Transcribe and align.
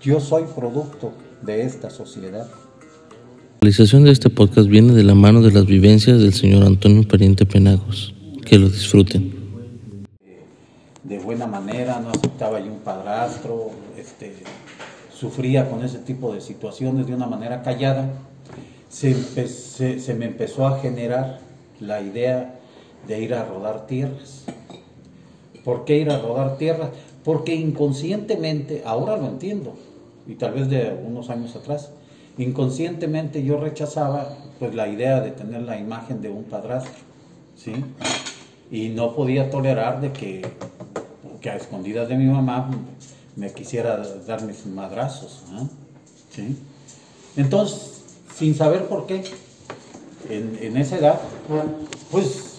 Yo 0.00 0.20
soy 0.20 0.44
producto 0.54 1.12
de 1.42 1.62
esta 1.62 1.90
sociedad. 1.90 2.46
La 2.46 3.58
realización 3.62 4.04
de 4.04 4.12
este 4.12 4.30
podcast 4.30 4.68
viene 4.68 4.92
de 4.92 5.02
la 5.02 5.16
mano 5.16 5.42
de 5.42 5.50
las 5.50 5.66
vivencias 5.66 6.20
del 6.20 6.34
señor 6.34 6.62
Antonio 6.62 7.06
Pariente 7.06 7.44
Penagos. 7.44 8.14
Que 8.46 8.60
lo 8.60 8.68
disfruten. 8.68 9.34
De 11.02 11.18
buena 11.18 11.48
manera, 11.48 11.98
no 11.98 12.10
aceptaba 12.10 12.60
yo 12.60 12.66
un 12.66 12.78
padrastro, 12.78 13.72
este, 13.98 14.34
sufría 15.12 15.68
con 15.68 15.84
ese 15.84 15.98
tipo 15.98 16.32
de 16.32 16.42
situaciones 16.42 17.08
de 17.08 17.14
una 17.14 17.26
manera 17.26 17.62
callada. 17.62 18.08
Se, 18.88 19.14
se, 19.14 19.98
se 19.98 20.14
me 20.14 20.26
empezó 20.26 20.68
a 20.68 20.78
generar 20.78 21.40
la 21.80 22.00
idea 22.00 22.54
de 23.08 23.20
ir 23.20 23.34
a 23.34 23.44
rodar 23.44 23.88
tierras. 23.88 24.44
¿Por 25.64 25.84
qué 25.84 25.98
ir 25.98 26.10
a 26.10 26.20
rodar 26.20 26.56
tierras? 26.56 26.90
Porque 27.24 27.56
inconscientemente, 27.56 28.82
ahora 28.86 29.16
lo 29.16 29.26
entiendo, 29.26 29.74
y 30.28 30.34
tal 30.34 30.52
vez 30.52 30.68
de 30.68 30.94
unos 31.04 31.30
años 31.30 31.56
atrás, 31.56 31.90
inconscientemente 32.36 33.42
yo 33.42 33.58
rechazaba 33.58 34.28
pues 34.58 34.74
la 34.74 34.86
idea 34.86 35.20
de 35.20 35.30
tener 35.30 35.62
la 35.62 35.78
imagen 35.78 36.20
de 36.20 36.28
un 36.28 36.44
padrastro, 36.44 36.92
¿sí? 37.56 37.72
Y 38.70 38.90
no 38.90 39.14
podía 39.14 39.50
tolerar 39.50 40.00
de 40.00 40.12
que, 40.12 40.46
que 41.40 41.50
a 41.50 41.56
escondidas 41.56 42.08
de 42.08 42.16
mi 42.16 42.26
mamá 42.26 42.70
me 43.34 43.52
quisiera 43.52 43.96
dar 44.26 44.42
mis 44.42 44.66
madrazos. 44.66 45.44
¿sí? 46.30 46.56
Entonces, 47.36 48.04
sin 48.36 48.54
saber 48.54 48.86
por 48.86 49.06
qué, 49.06 49.24
en, 50.28 50.58
en 50.60 50.76
esa 50.76 50.98
edad, 50.98 51.20
pues 52.10 52.58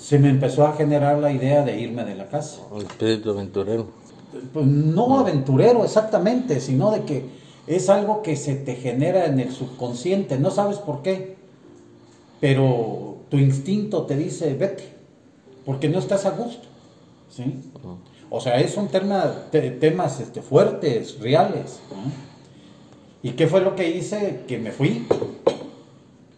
se 0.00 0.18
me 0.18 0.30
empezó 0.30 0.66
a 0.66 0.72
generar 0.74 1.18
la 1.18 1.30
idea 1.30 1.62
de 1.62 1.80
irme 1.80 2.04
de 2.04 2.16
la 2.16 2.26
casa. 2.28 2.60
El 2.74 2.82
espíritu 2.82 3.30
aventurero. 3.30 4.03
Pues 4.52 4.66
no 4.66 5.18
aventurero 5.18 5.84
exactamente, 5.84 6.60
sino 6.60 6.90
de 6.90 7.04
que 7.04 7.26
es 7.66 7.88
algo 7.88 8.22
que 8.22 8.36
se 8.36 8.54
te 8.54 8.74
genera 8.76 9.26
en 9.26 9.40
el 9.40 9.52
subconsciente, 9.52 10.38
no 10.38 10.50
sabes 10.50 10.78
por 10.78 11.02
qué, 11.02 11.36
pero 12.40 13.16
tu 13.30 13.38
instinto 13.38 14.02
te 14.02 14.16
dice 14.16 14.54
vete, 14.54 14.88
porque 15.64 15.88
no 15.88 15.98
estás 15.98 16.26
a 16.26 16.30
gusto. 16.30 16.68
¿sí? 17.30 17.60
O 18.30 18.40
sea, 18.40 18.58
es 18.60 18.76
un 18.76 18.88
tema, 18.88 19.46
te, 19.50 19.70
temas 19.70 20.20
este, 20.20 20.42
fuertes, 20.42 21.18
reales. 21.20 21.80
¿Y 23.22 23.30
qué 23.30 23.46
fue 23.46 23.60
lo 23.60 23.74
que 23.74 23.88
hice? 23.88 24.40
Que 24.46 24.58
me 24.58 24.70
fui, 24.70 25.06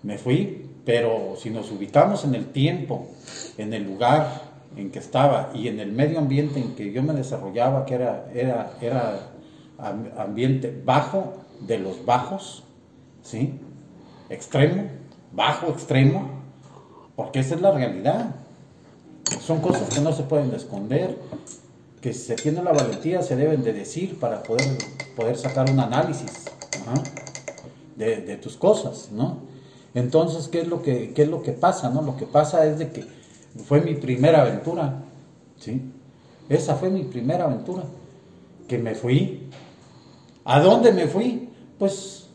me 0.03 0.19
fui, 0.19 0.67
pero 0.84 1.34
si 1.37 1.51
nos 1.51 1.73
ubicamos 1.73 2.25
en 2.25 2.34
el 2.34 2.47
tiempo, 2.47 3.09
en 3.59 3.73
el 3.73 3.84
lugar 3.84 4.46
en 4.77 4.91
que 4.91 4.98
estaba 4.98 5.50
y 5.55 5.69
en 5.69 5.81
el 5.81 5.92
medio 5.92 6.19
ambiente 6.19 6.61
en 6.61 6.75
que 6.75 6.92
yo 6.92 7.03
me 7.03 7.14
desarrollaba, 7.14 7.84
que 7.86 7.95
era, 7.95 8.28
era, 8.34 8.72
era 8.81 9.31
ambiente 10.17 10.83
bajo 10.84 11.34
de 11.61 11.78
los 11.78 12.05
bajos, 12.05 12.64
¿sí? 13.22 13.59
Extremo, 14.28 14.84
bajo, 15.33 15.69
extremo, 15.69 16.28
porque 17.14 17.41
esa 17.41 17.55
es 17.55 17.61
la 17.61 17.70
realidad. 17.70 18.34
Son 19.41 19.61
cosas 19.61 19.89
que 19.94 20.00
no 20.00 20.12
se 20.12 20.25
pueden 20.25 20.53
esconder, 20.55 21.17
que 22.00 22.12
si 22.12 22.27
se 22.27 22.34
tiene 22.37 22.62
la 22.62 22.72
valentía 22.72 23.22
se 23.22 23.37
deben 23.37 23.62
de 23.62 23.72
decir 23.72 24.19
para 24.19 24.42
poder, 24.42 24.78
poder 25.17 25.37
sacar 25.37 25.70
un 25.70 25.81
análisis 25.81 26.44
de, 27.97 28.17
de 28.17 28.37
tus 28.37 28.56
cosas, 28.56 29.11
¿no? 29.12 29.47
Entonces, 29.97 30.48
¿qué 30.48 30.61
es 30.61 30.69
lo 30.69 30.83
que, 30.83 31.14
qué 31.14 31.22
es 31.22 31.28
lo 31.28 31.42
que 31.42 31.53
pasa? 31.53 31.89
No? 31.89 32.03
Lo 32.03 32.19
que 32.19 32.27
pasa 32.27 32.67
es 32.67 32.78
de 32.78 32.91
que 32.91 33.06
fue 33.65 33.81
mi 33.81 33.95
primera 33.95 34.43
aventura, 34.43 35.03
¿sí? 35.57 35.83
Esa 36.49 36.77
fue 36.77 36.91
mi 36.91 37.05
primera 37.05 37.45
aventura, 37.45 37.85
que 38.69 38.79
me 38.79 38.95
fui. 38.95 39.49
¿A 40.45 40.61
dónde 40.61 40.93
me 40.93 41.07
fui? 41.07 41.49
Pues 41.79 42.29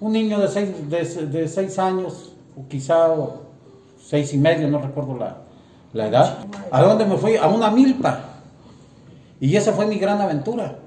un 0.00 0.12
niño 0.12 0.38
de 0.38 0.48
seis, 0.48 0.68
de, 0.88 1.48
seis 1.48 1.78
años, 1.78 2.32
o 2.56 2.68
quizá 2.68 3.08
seis 3.98 4.32
y 4.34 4.38
medio, 4.38 4.68
no 4.68 4.80
recuerdo 4.80 5.16
la, 5.16 5.38
la 5.92 6.08
edad. 6.08 6.38
¿A 6.70 6.82
dónde 6.82 7.06
me 7.06 7.16
fui? 7.16 7.36
A 7.36 7.48
una 7.48 7.70
milpa. 7.70 8.20
Y 9.40 9.56
esa 9.56 9.72
fue 9.72 9.86
mi 9.86 9.98
gran 9.98 10.20
aventura. 10.20 10.78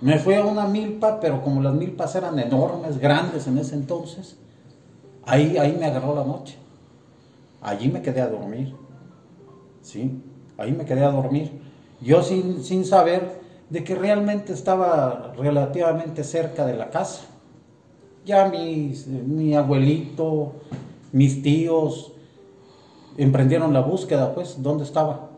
Me 0.00 0.18
fui 0.18 0.34
a 0.34 0.44
una 0.44 0.66
milpa, 0.66 1.18
pero 1.18 1.42
como 1.42 1.60
las 1.60 1.74
milpas 1.74 2.14
eran 2.14 2.38
enormes, 2.38 2.98
grandes 2.98 3.46
en 3.48 3.58
ese 3.58 3.74
entonces, 3.74 4.36
Ahí, 5.28 5.58
ahí 5.58 5.76
me 5.78 5.84
agarró 5.84 6.14
la 6.14 6.24
noche. 6.24 6.56
Allí 7.60 7.88
me 7.88 8.02
quedé 8.02 8.20
a 8.20 8.28
dormir. 8.28 8.74
¿Sí? 9.82 10.22
Ahí 10.56 10.72
me 10.72 10.84
quedé 10.84 11.04
a 11.04 11.10
dormir. 11.10 11.50
Yo 12.00 12.22
sin, 12.22 12.62
sin 12.62 12.84
saber 12.84 13.40
de 13.70 13.84
que 13.84 13.94
realmente 13.94 14.52
estaba 14.52 15.32
relativamente 15.36 16.24
cerca 16.24 16.64
de 16.66 16.76
la 16.76 16.90
casa. 16.90 17.22
Ya 18.24 18.48
mis, 18.48 19.06
mi 19.06 19.54
abuelito, 19.54 20.52
mis 21.12 21.42
tíos 21.42 22.12
emprendieron 23.16 23.72
la 23.72 23.80
búsqueda, 23.80 24.34
pues, 24.34 24.62
¿dónde 24.62 24.84
estaba? 24.84 25.28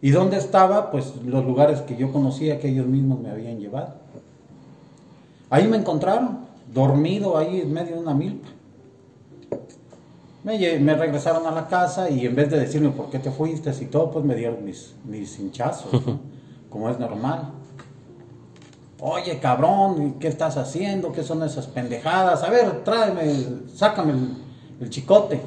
¿Y 0.00 0.10
dónde 0.10 0.36
estaba? 0.36 0.90
Pues 0.90 1.14
los 1.24 1.44
lugares 1.44 1.80
que 1.82 1.96
yo 1.96 2.12
conocía 2.12 2.60
que 2.60 2.68
ellos 2.68 2.86
mismos 2.86 3.20
me 3.20 3.30
habían 3.30 3.58
llevado. 3.58 3.94
Ahí 5.50 5.66
me 5.66 5.76
encontraron, 5.76 6.40
dormido 6.72 7.36
ahí 7.36 7.60
en 7.60 7.72
medio 7.72 7.96
de 7.96 8.00
una 8.00 8.14
milpa. 8.14 8.48
Me, 10.44 10.78
me, 10.78 10.94
regresaron 10.94 11.46
a 11.46 11.50
la 11.50 11.66
casa 11.66 12.08
y 12.08 12.24
en 12.24 12.34
vez 12.34 12.50
de 12.50 12.60
decirme 12.60 12.90
por 12.90 13.10
qué 13.10 13.18
te 13.18 13.30
fuiste 13.30 13.72
y 13.80 13.86
todo, 13.86 14.10
pues 14.10 14.24
me 14.24 14.34
dieron 14.34 14.64
mis, 14.64 14.94
mis 15.04 15.38
hinchazos, 15.38 15.92
¿no? 15.92 16.20
como 16.70 16.88
es 16.88 16.98
normal. 16.98 17.52
Oye, 19.00 19.38
cabrón, 19.38 20.16
¿qué 20.18 20.28
estás 20.28 20.56
haciendo? 20.56 21.12
¿Qué 21.12 21.22
son 21.22 21.42
esas 21.42 21.66
pendejadas? 21.66 22.42
A 22.42 22.50
ver, 22.50 22.82
tráeme, 22.82 23.32
sácame 23.72 24.12
el, 24.12 24.36
el 24.80 24.90
chicote. 24.90 25.40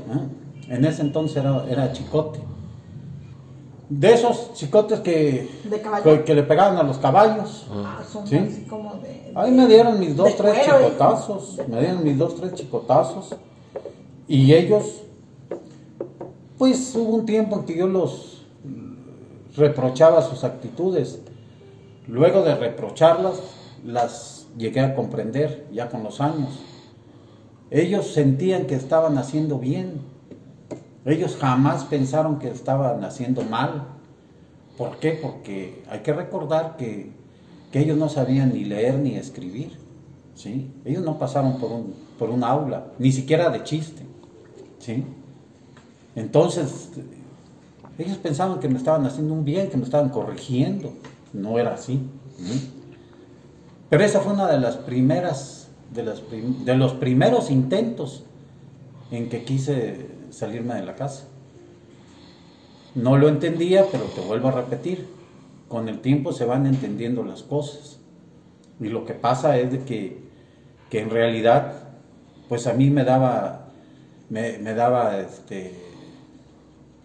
En 0.70 0.86
ese 0.86 1.02
entonces 1.02 1.38
era, 1.38 1.66
era, 1.70 1.92
chicote. 1.92 2.40
De 3.90 4.14
esos 4.14 4.54
chicotes 4.54 5.02
que, 5.02 5.50
que, 6.04 6.24
que, 6.24 6.34
le 6.34 6.44
pegaban 6.44 6.78
a 6.78 6.84
los 6.84 6.98
caballos. 6.98 7.68
Ah, 7.74 8.00
son 8.10 8.26
¿sí? 8.26 8.38
así 8.38 8.62
como 8.70 8.96
de, 8.96 9.34
Ahí 9.36 9.52
me 9.52 9.68
dieron 9.68 10.00
mis 10.00 10.16
dos, 10.16 10.28
de 10.28 10.34
tres 10.34 10.60
cuero, 10.60 10.78
chicotazos. 10.78 11.60
Me 11.68 11.80
dieron 11.82 12.04
mis 12.06 12.18
dos, 12.18 12.36
tres 12.36 12.54
chicotazos. 12.54 13.36
Y 14.32 14.54
ellos, 14.54 15.04
pues 16.58 16.96
hubo 16.96 17.16
un 17.16 17.26
tiempo 17.26 17.58
en 17.58 17.66
que 17.66 17.76
yo 17.76 17.86
los 17.86 18.46
reprochaba 19.58 20.22
sus 20.22 20.46
actitudes. 20.46 21.22
Luego 22.08 22.42
de 22.42 22.56
reprocharlas, 22.56 23.42
las 23.84 24.48
llegué 24.58 24.80
a 24.80 24.96
comprender 24.96 25.68
ya 25.74 25.90
con 25.90 26.04
los 26.04 26.22
años. 26.22 26.62
Ellos 27.72 28.14
sentían 28.14 28.68
que 28.68 28.76
estaban 28.76 29.18
haciendo 29.18 29.60
bien. 29.60 30.00
Ellos 31.04 31.36
jamás 31.36 31.84
pensaron 31.84 32.40
que 32.40 32.48
estaban 32.48 33.04
haciendo 33.04 33.42
mal. 33.42 33.84
¿Por 34.78 34.96
qué? 35.00 35.20
Porque 35.22 35.84
hay 35.90 36.00
que 36.04 36.14
recordar 36.14 36.78
que, 36.78 37.12
que 37.70 37.80
ellos 37.80 37.98
no 37.98 38.08
sabían 38.08 38.54
ni 38.54 38.64
leer 38.64 38.98
ni 38.98 39.16
escribir. 39.16 39.78
¿sí? 40.36 40.72
Ellos 40.86 41.04
no 41.04 41.20
pasaron 41.20 41.60
por 41.60 41.70
un, 41.70 41.94
por 42.18 42.30
un 42.30 42.46
aula, 42.46 42.94
ni 42.98 43.12
siquiera 43.12 43.50
de 43.50 43.66
chiste. 43.66 44.10
¿Sí? 44.82 45.06
Entonces, 46.16 46.90
ellos 47.98 48.18
pensaban 48.18 48.60
que 48.60 48.68
me 48.68 48.78
estaban 48.78 49.06
haciendo 49.06 49.34
un 49.34 49.46
bien, 49.46 49.70
que 49.70 49.78
me 49.78 49.84
estaban 49.84 50.10
corrigiendo. 50.10 50.94
No 51.34 51.58
era 51.58 51.76
así. 51.76 52.02
¿sí? 52.38 52.72
Pero 53.90 54.04
esa 54.04 54.20
fue 54.20 54.34
una 54.34 54.48
de 54.48 54.60
las 54.60 54.78
primeras, 54.78 55.70
de, 55.94 56.04
las 56.04 56.22
de 56.30 56.76
los 56.76 56.94
primeros 56.94 57.52
intentos 57.52 58.24
en 59.12 59.30
que 59.30 59.44
quise 59.44 60.08
salirme 60.30 60.76
de 60.76 60.84
la 60.84 60.96
casa. 60.96 61.26
No 62.96 63.18
lo 63.18 63.30
entendía, 63.30 63.86
pero 63.92 64.06
te 64.06 64.22
vuelvo 64.22 64.50
a 64.50 64.52
repetir, 64.52 65.08
con 65.68 65.88
el 65.88 66.00
tiempo 66.00 66.34
se 66.34 66.46
van 66.46 66.66
entendiendo 66.66 67.24
las 67.24 67.44
cosas. 67.44 68.00
Y 68.80 68.90
lo 68.90 69.06
que 69.06 69.14
pasa 69.14 69.58
es 69.58 69.72
de 69.72 69.80
que, 69.84 70.24
que 70.90 71.02
en 71.02 71.10
realidad, 71.10 71.90
pues 72.50 72.68
a 72.68 72.74
mí 72.74 72.90
me 72.90 73.04
daba, 73.04 73.61
me, 74.32 74.74
daba 74.74 75.20
este, 75.20 75.74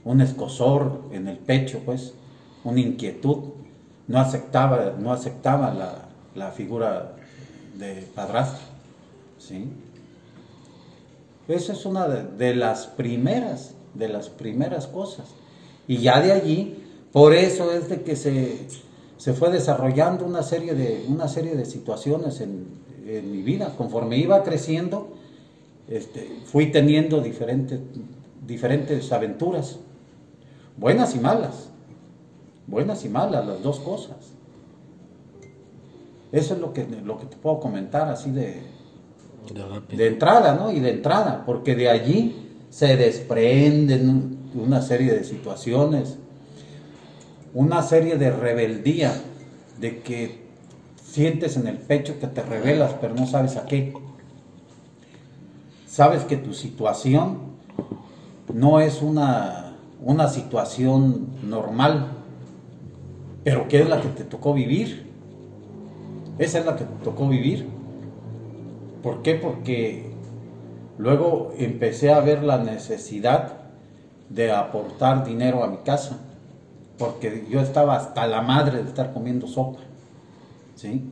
un 0.05 0.20
escosor 0.20 1.00
en 1.11 1.26
el 1.26 1.38
pecho, 1.38 1.81
pues, 1.84 2.14
una 2.64 2.81
inquietud. 2.81 3.38
No 4.06 4.20
aceptaba, 4.20 4.94
no 4.96 5.12
aceptaba 5.12 5.75
la, 5.75 6.08
la 6.37 6.52
figura 6.52 7.17
de 7.76 8.06
padrastro. 8.14 8.64
¿sí? 9.38 9.69
Esa 11.49 11.73
es 11.73 11.84
una 11.84 12.06
de, 12.06 12.23
de, 12.23 12.55
las 12.55 12.87
primeras, 12.87 13.75
de 13.94 14.08
las 14.08 14.29
primeras 14.29 14.87
cosas. 14.87 15.26
Y 15.88 15.99
ya 15.99 16.20
de 16.20 16.31
allí, 16.31 16.79
por 17.12 17.34
eso 17.34 17.72
es 17.72 17.88
de 17.88 18.02
que 18.02 18.14
se, 18.14 18.69
se 19.17 19.32
fue 19.32 19.50
desarrollando 19.50 20.25
una 20.25 20.44
serie 20.44 20.75
de, 20.75 21.05
una 21.08 21.26
serie 21.26 21.56
de 21.56 21.64
situaciones 21.64 22.40
en, 22.40 22.69
en 23.08 23.32
mi 23.32 23.43
vida. 23.43 23.75
Conforme 23.76 24.17
iba 24.17 24.44
creciendo, 24.44 25.17
este, 25.88 26.41
fui 26.44 26.67
teniendo 26.67 27.21
diferentes, 27.21 27.81
diferentes 28.47 29.12
aventuras, 29.12 29.79
buenas 30.77 31.15
y 31.15 31.21
malas, 31.21 31.69
buenas 32.67 33.05
y 33.05 33.09
malas, 33.09 33.47
las 33.47 33.62
dos 33.62 33.79
cosas. 33.81 34.17
Eso 36.33 36.55
es 36.55 36.61
lo 36.61 36.73
que, 36.73 36.87
lo 37.05 37.19
que 37.19 37.27
te 37.27 37.37
puedo 37.37 37.61
comentar 37.61 38.09
así 38.09 38.31
de, 38.31 38.62
De 39.88 39.97
de 39.97 40.06
entrada, 40.09 40.55
¿no? 40.55 40.73
Y 40.73 40.81
de 40.81 40.91
entrada, 40.91 41.44
porque 41.47 41.77
de 41.77 41.89
allí 41.89 42.37
se 42.69 42.97
desprenden 42.97 44.39
una 44.55 44.82
serie 44.82 45.12
de 45.12 45.25
situaciones, 45.25 46.17
una 47.55 47.82
serie 47.82 48.17
de 48.17 48.31
rebeldía, 48.31 49.15
de 49.81 50.00
que 50.00 50.47
sientes 51.03 51.56
en 51.56 51.67
el 51.69 51.79
pecho 51.79 52.19
que 52.19 52.27
te 52.27 52.43
rebelas, 52.43 52.94
pero 53.00 53.15
no 53.15 53.27
sabes 53.27 53.56
a 53.56 53.67
qué. 53.67 53.94
Sabes 55.87 56.25
que 56.25 56.37
tu 56.37 56.53
situación 56.53 57.38
no 58.53 58.81
es 58.81 59.03
una, 59.03 59.77
una 60.03 60.29
situación 60.29 61.29
normal, 61.43 62.09
pero 63.44 63.69
que 63.69 63.81
es 63.81 63.88
la 63.88 64.00
que 64.00 64.09
te 64.09 64.25
tocó 64.25 64.53
vivir. 64.53 65.06
Esa 66.38 66.59
es 66.59 66.67
la 66.67 66.77
que 66.77 66.85
te 66.85 67.05
tocó 67.05 67.29
vivir. 67.29 67.69
¿Por 69.03 69.23
qué? 69.23 69.37
Porque 69.37 70.11
luego 70.99 71.53
empecé 71.56 72.12
a 72.12 72.21
ver 72.21 72.43
la 72.43 72.59
necesidad 72.59 73.53
de 74.29 74.50
aportar 74.50 75.25
dinero 75.25 75.62
a 75.62 75.69
mi 75.69 75.79
casa, 75.79 76.19
porque 76.99 77.47
yo 77.49 77.61
estaba 77.61 77.97
hasta 77.97 78.27
la 78.27 78.43
madre 78.43 78.82
de 78.82 78.89
estar 78.89 79.12
comiendo 79.12 79.47
sopa, 79.47 79.79
¿sí? 80.75 81.05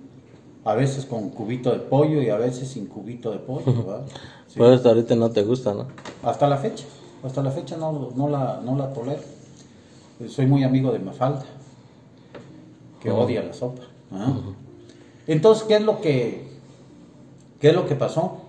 A 0.64 0.74
veces 0.74 1.04
con 1.04 1.30
cubito 1.30 1.70
de 1.70 1.78
pollo 1.78 2.20
y 2.22 2.30
a 2.30 2.36
veces 2.36 2.68
sin 2.68 2.86
cubito 2.86 3.30
de 3.30 3.38
pollo, 3.38 3.72
¿verdad? 3.84 4.06
Sí. 4.54 4.62
Hasta 4.62 4.90
ahorita 4.90 5.16
no 5.16 5.30
te 5.30 5.42
gusta, 5.42 5.74
¿no? 5.74 5.86
Hasta 6.22 6.46
la 6.46 6.56
fecha, 6.58 6.84
hasta 7.24 7.42
la 7.42 7.50
fecha 7.50 7.76
no, 7.76 8.10
no, 8.14 8.28
la, 8.28 8.60
no 8.64 8.76
la 8.76 8.92
tolero. 8.92 9.22
Soy 10.28 10.46
muy 10.46 10.62
amigo 10.62 10.92
de 10.92 11.00
Mafalda, 11.00 11.44
que 13.02 13.10
Ujú. 13.10 13.22
odia 13.22 13.42
la 13.42 13.52
sopa. 13.52 13.82
¿ah? 14.12 14.32
Entonces, 15.26 15.64
¿qué 15.64 15.76
es 15.76 15.82
lo 15.82 16.00
que 16.00 16.54
qué 17.60 17.70
es 17.70 17.74
lo 17.74 17.86
que 17.86 17.96
pasó? 17.96 18.42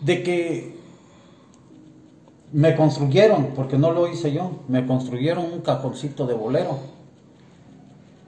De 0.00 0.22
que 0.24 0.76
me 2.52 2.74
construyeron, 2.74 3.48
porque 3.54 3.78
no 3.78 3.92
lo 3.92 4.08
hice 4.08 4.32
yo, 4.32 4.50
me 4.66 4.84
construyeron 4.84 5.44
un 5.52 5.60
cajoncito 5.60 6.26
de 6.26 6.34
bolero. 6.34 6.78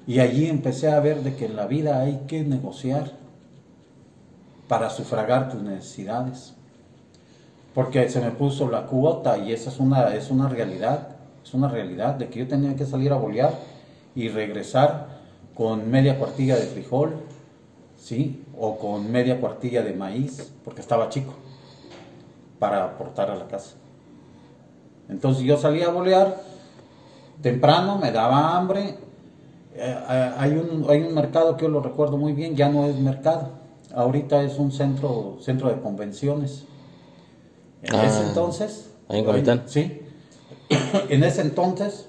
Y 0.06 0.20
allí 0.20 0.46
empecé 0.46 0.90
a 0.90 1.00
ver 1.00 1.22
de 1.24 1.34
que 1.34 1.46
en 1.46 1.56
la 1.56 1.66
vida 1.66 2.00
hay 2.00 2.22
que 2.28 2.42
negociar 2.44 3.12
para 4.68 4.88
sufragar 4.90 5.50
tus 5.50 5.62
necesidades 5.62 6.54
porque 7.74 8.08
se 8.08 8.20
me 8.20 8.30
puso 8.30 8.70
la 8.70 8.86
cuota 8.86 9.38
y 9.38 9.52
esa 9.52 9.70
es 9.70 9.78
una, 9.78 10.14
es 10.14 10.30
una 10.30 10.48
realidad, 10.48 11.08
es 11.42 11.54
una 11.54 11.68
realidad 11.68 12.14
de 12.14 12.28
que 12.28 12.40
yo 12.40 12.48
tenía 12.48 12.74
que 12.74 12.84
salir 12.84 13.12
a 13.12 13.16
bolear 13.16 13.54
y 14.14 14.28
regresar 14.28 15.20
con 15.54 15.90
media 15.90 16.18
cuartilla 16.18 16.56
de 16.56 16.62
frijol, 16.62 17.16
¿sí? 17.96 18.44
O 18.58 18.76
con 18.78 19.10
media 19.10 19.40
cuartilla 19.40 19.82
de 19.82 19.92
maíz, 19.92 20.52
porque 20.64 20.80
estaba 20.80 21.08
chico, 21.08 21.34
para 22.58 22.84
aportar 22.84 23.30
a 23.30 23.36
la 23.36 23.46
casa. 23.46 23.76
Entonces 25.08 25.44
yo 25.44 25.56
salía 25.56 25.86
a 25.86 25.90
bolear 25.90 26.40
temprano, 27.42 27.98
me 27.98 28.12
daba 28.12 28.56
hambre. 28.56 28.98
Eh, 29.74 29.98
eh, 30.10 30.32
hay, 30.36 30.52
un, 30.52 30.86
hay 30.88 31.02
un 31.02 31.14
mercado 31.14 31.56
que 31.56 31.62
yo 31.62 31.68
lo 31.68 31.80
recuerdo 31.80 32.16
muy 32.16 32.32
bien, 32.32 32.56
ya 32.56 32.68
no 32.68 32.86
es 32.86 32.96
mercado, 32.98 33.50
ahorita 33.94 34.42
es 34.42 34.58
un 34.58 34.72
centro, 34.72 35.36
centro 35.40 35.68
de 35.68 35.80
convenciones. 35.80 36.64
En 37.82 37.94
Ah, 37.94 38.06
ese 38.06 38.20
entonces. 38.28 38.90
ahí 39.08 39.20
en 39.20 39.24
Comitán. 39.24 39.62
Sí. 39.66 40.00
en 41.08 41.24
ese 41.24 41.40
entonces. 41.42 42.06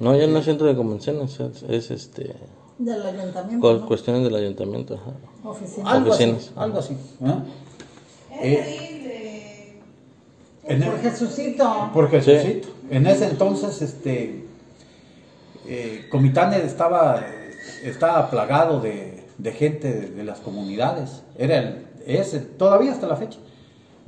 No, 0.00 0.16
ya 0.16 0.26
no 0.26 0.38
es 0.38 0.44
centro 0.44 0.66
de 0.66 0.76
convenciones, 0.76 1.38
es, 1.40 1.62
es, 1.64 1.90
este 1.90 2.34
Del 2.78 3.02
ayuntamiento. 3.04 3.66
cu- 3.66 3.80
¿no? 3.80 3.86
cuestiones 3.86 4.22
del 4.24 4.34
ayuntamiento. 4.36 4.94
Ajá. 4.94 5.12
Oficina. 5.48 5.90
Algo 5.90 6.12
así. 6.12 6.24
Oficinas. 6.24 6.52
Algo 6.56 6.78
así. 6.78 6.94
¿eh? 6.94 7.34
Eh, 8.40 9.80
en 10.64 10.82
Por 10.84 10.94
el- 10.94 11.00
Jesucito. 11.00 11.90
por 11.92 12.10
Jesucito. 12.10 12.68
En 12.90 13.06
ese 13.06 13.26
entonces, 13.26 13.80
este. 13.82 14.44
eh, 15.66 16.06
Comitán 16.10 16.52
estaba, 16.54 17.24
estaba 17.82 18.30
plagado 18.30 18.80
de, 18.80 19.24
de 19.38 19.52
gente 19.52 19.92
de, 19.92 20.10
de 20.10 20.24
las 20.24 20.38
comunidades. 20.40 21.22
Era 21.36 21.58
el, 21.58 21.86
ese, 22.06 22.40
todavía 22.40 22.92
hasta 22.92 23.06
la 23.06 23.16
fecha. 23.16 23.38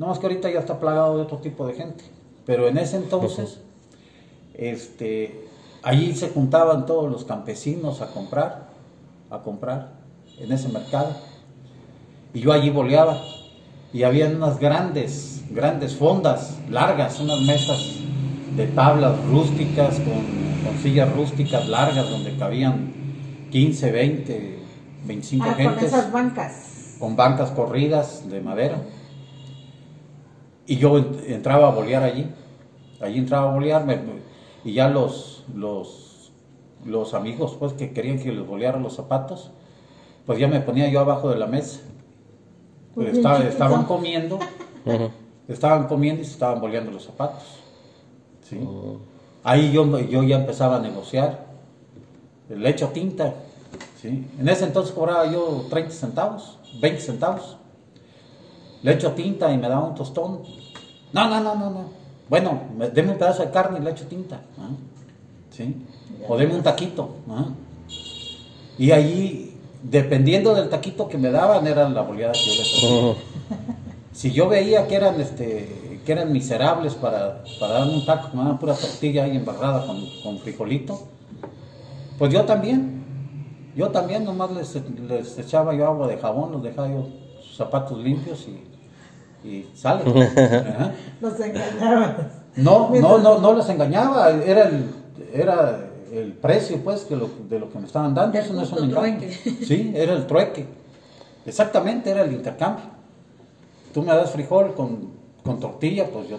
No 0.01 0.07
más 0.07 0.19
que 0.19 0.25
ahorita 0.27 0.51
ya 0.51 0.61
está 0.61 0.81
plagado 0.81 1.17
de 1.19 1.23
otro 1.25 1.37
tipo 1.39 1.67
de 1.67 1.75
gente. 1.75 2.05
Pero 2.47 2.67
en 2.69 2.79
ese 2.79 2.97
entonces, 2.97 3.61
este, 4.55 5.47
allí 5.83 6.15
se 6.15 6.31
juntaban 6.31 6.87
todos 6.87 7.11
los 7.13 7.27
campesinos 7.27 8.01
a 8.01 8.07
comprar, 8.07 8.71
a 9.29 9.41
comprar 9.43 9.93
en 10.39 10.51
ese 10.53 10.71
mercado. 10.71 11.15
Y 12.33 12.41
yo 12.41 12.51
allí 12.53 12.71
boleaba. 12.71 13.21
Y 13.93 14.05
había 14.05 14.27
unas 14.29 14.59
grandes, 14.59 15.43
grandes 15.51 15.95
fondas, 15.97 16.57
largas, 16.71 17.21
unas 17.21 17.43
mesas 17.43 17.97
de 18.57 18.69
tablas 18.69 19.23
rústicas, 19.27 19.97
con, 19.97 20.65
con 20.65 20.83
sillas 20.83 21.15
rústicas 21.15 21.69
largas, 21.69 22.09
donde 22.09 22.39
cabían 22.39 22.91
15, 23.51 23.93
20, 23.93 24.59
25 25.05 25.47
Ah, 25.47 25.57
con 25.63 25.79
esas 25.85 26.11
bancas. 26.11 26.97
con 26.99 27.17
bancas 27.17 27.51
corridas 27.51 28.31
de 28.31 28.41
madera. 28.41 28.79
Y 30.71 30.77
yo 30.77 30.97
ent- 30.99 31.25
entraba 31.27 31.67
a 31.67 31.71
bolear 31.73 32.05
allí. 32.05 32.27
Allí 33.01 33.19
entraba 33.19 33.51
a 33.51 33.55
bolear 33.55 33.85
me- 33.85 33.99
y 34.65 34.73
ya 34.75 34.89
los, 34.89 35.43
los, 35.53 36.31
los 36.85 37.13
amigos 37.15 37.57
pues 37.59 37.73
que 37.73 37.93
querían 37.93 38.21
que 38.21 38.31
les 38.31 38.47
boleara 38.47 38.79
los 38.79 38.95
zapatos, 38.95 39.51
pues 40.27 40.39
ya 40.39 40.47
me 40.47 40.61
ponía 40.61 40.89
yo 40.89 41.01
abajo 41.01 41.29
de 41.31 41.39
la 41.39 41.47
mesa. 41.47 41.81
Pues 42.95 43.09
estaba- 43.17 43.39
estaban 43.49 43.85
comiendo, 43.85 44.39
estaban 45.49 45.89
comiendo 45.89 46.23
y 46.23 46.25
se 46.25 46.33
estaban 46.33 46.61
boleando 46.61 46.93
los 46.93 47.05
zapatos. 47.05 47.43
¿sí? 48.49 48.61
Ahí 49.43 49.73
yo, 49.73 49.99
yo 49.99 50.23
ya 50.23 50.37
empezaba 50.37 50.77
a 50.77 50.81
negociar. 50.81 51.47
Le 52.49 52.69
echo 52.71 52.89
tinta. 52.91 53.35
¿sí? 54.01 54.25
En 54.39 54.49
ese 54.49 54.65
entonces 54.67 54.95
cobraba 54.95 55.27
yo 55.33 55.67
30 55.69 55.91
centavos, 55.91 56.59
20 56.81 57.01
centavos. 57.01 57.57
Le 58.83 58.93
echo 58.93 59.13
tinta 59.13 59.53
y 59.53 59.59
me 59.59 59.69
daba 59.69 59.85
un 59.89 59.95
tostón. 59.97 60.43
No, 61.13 61.29
no, 61.29 61.41
no, 61.41 61.55
no, 61.55 61.71
no. 61.71 61.85
Bueno, 62.29 62.61
me- 62.77 62.91
deme 62.91 63.13
un 63.13 63.19
pedazo 63.19 63.43
de 63.45 63.51
carne 63.51 63.79
y 63.81 63.83
le 63.83 63.91
echo 63.91 64.07
tinta. 64.07 64.41
¿ah? 64.59 64.69
¿Sí? 65.51 65.75
O 66.29 66.37
deme 66.37 66.55
un 66.55 66.63
taquito. 66.63 67.17
¿ah? 67.29 67.47
Y 68.79 68.93
allí, 68.93 69.57
dependiendo 69.83 70.55
del 70.55 70.69
taquito 70.69 71.09
que 71.09 71.19
me 71.19 71.31
daban, 71.31 71.67
era 71.67 71.89
la 71.89 72.03
boleada 72.03 72.33
que 72.33 72.39
yo 72.47 72.53
les 72.63 72.75
hacía. 72.75 72.89
Ujú. 72.91 73.17
Si 74.13 74.33
yo 74.33 74.49
veía 74.49 74.87
que 74.87 74.95
eran 74.97 75.21
este 75.21 76.01
que 76.05 76.13
eran 76.13 76.33
miserables 76.33 76.95
para, 76.95 77.43
para 77.61 77.75
darme 77.75 77.95
un 77.95 78.07
taco, 78.07 78.31
que 78.31 78.37
me 78.37 78.43
daban 78.43 78.59
pura 78.59 78.75
tortilla 78.75 79.25
ahí 79.25 79.37
embarrada 79.37 79.87
con, 79.87 80.03
con 80.23 80.39
frijolito, 80.39 80.99
pues 82.19 82.33
yo 82.33 82.45
también, 82.47 83.05
yo 83.77 83.91
también 83.91 84.25
nomás 84.25 84.51
les, 84.53 84.75
les 85.07 85.39
echaba 85.39 85.75
yo 85.75 85.87
agua 85.87 86.07
de 86.09 86.17
jabón, 86.17 86.53
los 86.53 86.63
dejaba 86.63 86.89
yo 86.89 87.07
sus 87.43 87.57
zapatos 87.57 87.99
limpios 87.99 88.47
y, 88.49 88.63
y 89.45 89.67
sale. 89.75 90.03
Ajá. 90.31 90.93
Los 91.21 91.39
engañabas. 91.41 92.17
No, 92.57 92.91
no, 92.91 93.19
no, 93.19 93.39
no 93.39 93.55
les 93.55 93.69
engañaba, 93.69 94.31
era 94.31 94.69
el, 94.69 94.85
era 95.33 95.87
el 96.13 96.33
precio 96.33 96.79
pues 96.83 97.03
que 97.03 97.17
lo- 97.17 97.31
de 97.49 97.59
lo 97.59 97.71
que 97.71 97.79
me 97.79 97.87
estaban 97.87 98.15
dando, 98.15 98.37
eso 98.39 98.53
no 98.53 98.63
es 98.63 98.73
un 98.73 98.85
engaño. 98.91 99.19
trueque. 99.19 99.31
Sí, 99.67 99.93
era 99.95 100.13
el 100.15 100.27
trueque. 100.27 100.67
Exactamente, 101.47 102.11
era 102.11 102.23
el 102.23 102.33
intercambio. 102.33 102.85
Tú 103.95 104.03
me 104.03 104.15
das 104.15 104.31
frijol 104.33 104.75
con, 104.75 105.11
con 105.45 105.59
tortilla, 105.61 106.07
pues 106.13 106.29
yo... 106.29 106.39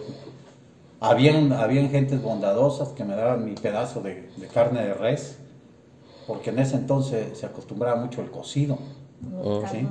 Habían, 1.03 1.51
habían 1.53 1.89
gentes 1.89 2.21
bondadosas 2.21 2.89
que 2.89 3.03
me 3.03 3.15
daban 3.15 3.43
mi 3.43 3.55
pedazo 3.55 4.01
de, 4.01 4.29
de 4.37 4.47
carne 4.47 4.83
de 4.85 4.93
res, 4.93 5.37
porque 6.27 6.51
en 6.51 6.59
ese 6.59 6.75
entonces 6.75 7.39
se 7.39 7.47
acostumbraba 7.47 7.99
mucho 7.99 8.21
el 8.21 8.29
cocido, 8.29 8.77
Los 9.43 9.67
sí. 9.71 9.87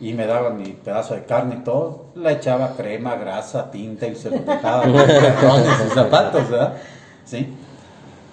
Y 0.00 0.12
me 0.12 0.26
daban 0.26 0.56
mi 0.56 0.70
pedazo 0.70 1.14
de 1.14 1.24
carne 1.24 1.56
y 1.56 1.64
todo, 1.64 2.06
le 2.14 2.32
echaba 2.32 2.74
crema, 2.76 3.16
grasa, 3.16 3.70
tinta 3.70 4.06
y 4.06 4.14
se 4.14 4.30
lo 4.30 4.38
dejaba 4.38 4.86
los 4.86 5.02
sus 5.02 5.92
zapatos, 5.92 6.48
¿verdad? 6.48 6.76
Sí. 7.24 7.48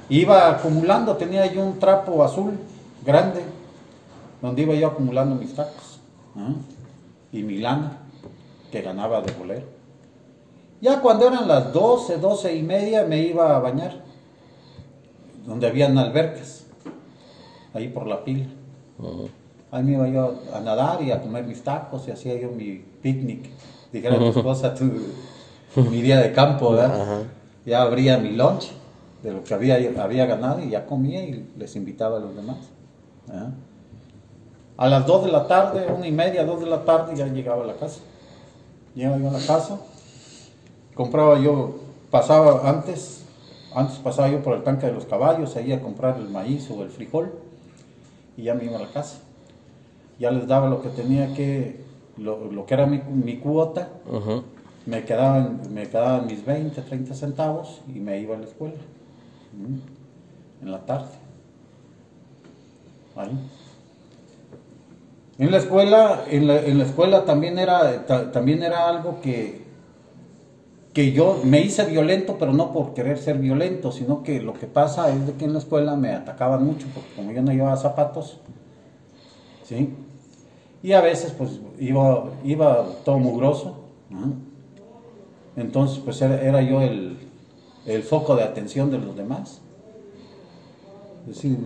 Iba 0.10 0.50
acumulando, 0.50 1.16
tenía 1.18 1.48
yo 1.48 1.64
un 1.64 1.80
trapo 1.80 2.24
azul 2.24 2.60
grande, 3.04 3.44
donde 4.42 4.62
iba 4.62 4.76
yo 4.76 4.88
acumulando 4.88 5.36
mis 5.36 5.56
tacos, 5.56 6.00
¿ah? 6.36 6.54
y 7.32 7.42
mi 7.42 7.58
lana, 7.58 7.98
que 8.72 8.82
ganaba 8.82 9.22
de 9.22 9.32
bolero. 9.32 9.66
Ya 10.82 11.02
cuando 11.02 11.28
eran 11.28 11.48
las 11.48 11.74
12, 11.74 12.18
12 12.18 12.56
y 12.56 12.62
media 12.62 13.06
me 13.06 13.20
iba 13.20 13.56
a 13.56 13.60
bañar, 13.60 14.04
donde 15.48 15.68
habían 15.68 15.98
albercas, 15.98 16.66
ahí 17.74 17.88
por 17.88 18.06
la 18.06 18.24
pila. 18.24 18.46
Ujú. 19.00 19.30
Ahí 19.76 19.84
me 19.84 19.92
iba 19.92 20.08
yo 20.08 20.36
a 20.54 20.62
nadar 20.62 21.02
y 21.02 21.12
a 21.12 21.22
comer 21.22 21.44
mis 21.44 21.62
tacos 21.62 22.08
y 22.08 22.12
hacía 22.12 22.40
yo 22.40 22.50
mi 22.50 22.82
picnic. 23.02 23.50
Dijera 23.92 24.18
tu 24.18 24.28
esposa, 24.38 24.74
tu, 24.74 24.86
mi 25.92 26.02
día 26.02 26.22
de 26.22 26.32
campo, 26.32 26.72
¿verdad? 26.72 27.02
Ajá. 27.02 27.18
Ya 27.66 27.82
abría 27.82 28.18
mi 28.18 28.32
lunch 28.32 28.72
de 29.22 29.34
lo 29.34 29.44
que 29.44 29.54
había, 29.54 29.76
había 30.02 30.26
ganado 30.28 30.62
y 30.62 30.70
ya 30.70 30.86
comía 30.86 31.26
y 31.26 31.46
les 31.58 31.76
invitaba 31.76 32.18
a 32.18 32.20
los 32.22 32.34
demás. 32.34 32.56
¿verdad? 33.28 33.50
A 34.78 34.88
las 34.88 35.06
2 35.06 35.26
de 35.26 35.32
la 35.34 35.46
tarde, 35.46 35.88
una 35.92 36.08
y 36.08 36.12
media, 36.14 36.46
2 36.46 36.62
de 36.62 36.68
la 36.68 36.86
tarde, 36.86 37.14
ya 37.14 37.28
llegaba 37.28 37.66
a 37.66 37.68
la 37.68 37.74
casa. 37.74 38.00
Llegaba 38.96 39.18
yo 39.18 39.28
a 39.28 39.34
la 39.34 39.46
casa, 39.46 39.78
compraba 40.94 41.38
yo, 41.38 41.76
pasaba 42.12 42.70
antes, 42.70 43.26
antes 43.76 43.98
pasaba 43.98 44.30
yo 44.30 44.42
por 44.42 44.56
el 44.56 44.64
tanque 44.64 44.86
de 44.86 44.94
los 44.94 45.04
caballos, 45.04 45.58
ahí 45.58 45.74
a 45.74 45.82
comprar 45.82 46.16
el 46.16 46.30
maíz 46.30 46.72
o 46.72 46.82
el 46.82 46.90
frijol, 46.90 47.34
y 48.38 48.44
ya 48.44 48.54
me 48.54 48.64
iba 48.64 48.78
a 48.78 48.82
la 48.82 48.88
casa. 48.88 49.25
Ya 50.20 50.32
les 50.32 50.48
daba 50.48 50.70
lo 50.70 50.82
que 50.82 50.90
tenía 50.90 51.34
que, 51.34 51.82
lo, 52.18 52.52
lo 52.52 52.66
que 52.66 52.74
era 52.74 52.86
mi, 52.86 53.00
mi 53.12 53.38
cuota, 53.38 53.90
me 54.86 55.04
quedaban, 55.04 55.62
me 55.74 55.88
quedaban 55.88 56.28
mis 56.28 56.46
20, 56.46 56.82
30 56.82 57.14
centavos 57.14 57.82
y 57.94 58.00
me 58.00 58.20
iba 58.20 58.36
a 58.36 58.40
la 58.40 58.46
escuela. 58.46 58.76
En 60.62 60.72
la 60.72 60.86
tarde. 60.86 61.10
Ahí. 63.16 63.32
En 65.38 65.52
la 65.52 65.58
escuela, 65.58 66.24
en 66.30 66.48
la, 66.48 66.60
en 66.62 66.78
la 66.78 66.86
escuela 66.86 67.26
también 67.26 67.60
era, 67.60 68.06
ta- 68.06 68.32
también 68.32 68.64
era 68.64 68.88
algo 68.88 69.20
que, 69.22 69.66
que 70.94 71.12
yo 71.12 71.42
me 71.44 71.60
hice 71.60 71.84
violento, 71.86 72.38
pero 72.40 72.54
no 72.54 72.72
por 72.72 72.94
querer 72.94 73.18
ser 73.18 73.38
violento, 73.38 73.92
sino 73.92 74.24
que 74.24 74.42
lo 74.42 74.54
que 74.54 74.66
pasa 74.68 75.10
es 75.10 75.28
de 75.28 75.34
que 75.34 75.44
en 75.44 75.52
la 75.54 75.60
escuela 75.60 75.98
me 75.98 76.12
atacaban 76.14 76.64
mucho, 76.66 76.88
porque 76.94 77.10
como 77.18 77.34
yo 77.34 77.42
no 77.42 77.52
llevaba 77.52 77.76
zapatos, 77.76 78.40
¿sí? 79.66 79.94
Y 80.86 80.94
a 80.94 81.02
veces 81.02 81.32
pues 81.36 81.60
iba, 81.80 82.26
iba 82.44 82.86
todo 83.04 83.18
mugroso. 83.18 83.76
Entonces, 85.56 85.98
pues 85.98 86.22
era, 86.22 86.40
era 86.40 86.62
yo 86.62 86.80
el, 86.80 87.18
el 87.88 88.04
foco 88.04 88.36
de 88.36 88.44
atención 88.44 88.92
de 88.92 89.00
los 89.00 89.16
demás. 89.18 89.62
Es 91.22 91.38
decir, 91.38 91.58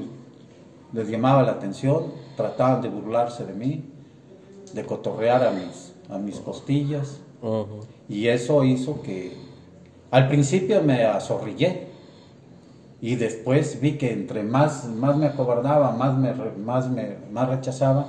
les 0.93 1.09
llamaba 1.09 1.43
la 1.43 1.51
atención, 1.51 2.13
trataban 2.37 2.81
de 2.81 2.87
burlarse 2.87 3.45
de 3.45 3.51
mí, 3.51 3.83
de 4.73 4.85
cotorrear 4.85 5.45
a 5.45 5.51
mis, 5.51 5.93
a 6.09 6.17
mis 6.17 6.39
costillas. 6.39 7.19
Y 8.07 8.27
eso 8.29 8.63
hizo 8.63 9.01
que 9.01 9.35
al 10.11 10.29
principio 10.29 10.81
me 10.81 11.03
azorrillé. 11.03 11.89
Y 13.01 13.15
después 13.15 13.81
vi 13.81 13.97
que 13.97 14.13
entre 14.13 14.43
más, 14.43 14.85
más 14.85 15.17
me 15.17 15.25
acobardaba, 15.25 15.91
más 15.91 16.17
me, 16.17 16.33
más 16.55 16.89
me 16.89 17.17
más 17.29 17.49
rechazaba, 17.49 18.07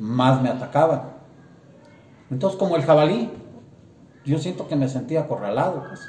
más 0.00 0.42
me 0.42 0.48
atacaban. 0.48 1.02
Entonces, 2.30 2.58
como 2.58 2.74
el 2.76 2.82
jabalí, 2.82 3.30
yo 4.24 4.38
siento 4.38 4.66
que 4.66 4.74
me 4.74 4.88
sentía 4.88 5.20
acorralado. 5.20 5.84
pues. 5.86 6.00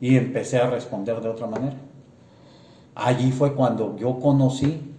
Y 0.00 0.16
empecé 0.16 0.58
a 0.58 0.68
responder 0.68 1.20
de 1.20 1.28
otra 1.30 1.46
manera. 1.46 1.76
Allí 2.94 3.32
fue 3.32 3.54
cuando 3.54 3.96
yo 3.96 4.20
conocí 4.20 4.94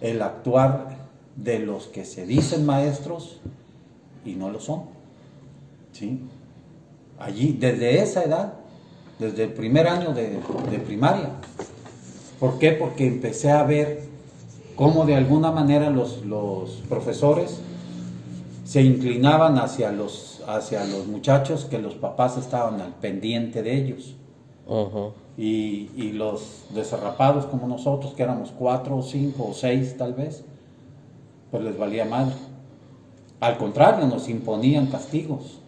el 0.00 0.22
actuar 0.22 0.88
de 1.34 1.58
los 1.58 1.88
que 1.88 2.04
se 2.04 2.26
dicen 2.26 2.64
maestros 2.64 3.40
y 4.24 4.34
no 4.34 4.50
lo 4.50 4.60
son. 4.60 4.84
¿sí? 5.92 6.20
Allí, 7.18 7.56
desde 7.58 8.02
esa 8.02 8.22
edad, 8.22 8.54
desde 9.18 9.44
el 9.44 9.52
primer 9.52 9.88
año 9.88 10.12
de, 10.12 10.38
de 10.70 10.78
primaria. 10.78 11.30
¿Por 12.38 12.58
qué? 12.58 12.72
Porque 12.72 13.06
empecé 13.06 13.50
a 13.50 13.64
ver 13.64 14.13
cómo 14.76 15.06
de 15.06 15.14
alguna 15.14 15.50
manera 15.50 15.90
los, 15.90 16.24
los 16.24 16.70
profesores 16.88 17.60
se 18.64 18.82
inclinaban 18.82 19.58
hacia 19.58 19.92
los, 19.92 20.42
hacia 20.46 20.84
los 20.84 21.06
muchachos 21.06 21.64
que 21.64 21.78
los 21.78 21.94
papás 21.94 22.36
estaban 22.36 22.80
al 22.80 22.94
pendiente 22.94 23.62
de 23.62 23.76
ellos. 23.76 24.16
Y, 25.36 25.90
y 25.96 26.12
los 26.12 26.64
desarrapados 26.74 27.46
como 27.46 27.66
nosotros, 27.66 28.14
que 28.14 28.22
éramos 28.22 28.52
cuatro, 28.56 29.02
cinco 29.02 29.48
o 29.50 29.52
seis 29.52 29.96
tal 29.98 30.14
vez, 30.14 30.44
pues 31.50 31.62
les 31.62 31.76
valía 31.76 32.04
madre. 32.04 32.34
Al 33.40 33.58
contrario, 33.58 34.06
nos 34.06 34.28
imponían 34.28 34.86
castigos. 34.86 35.58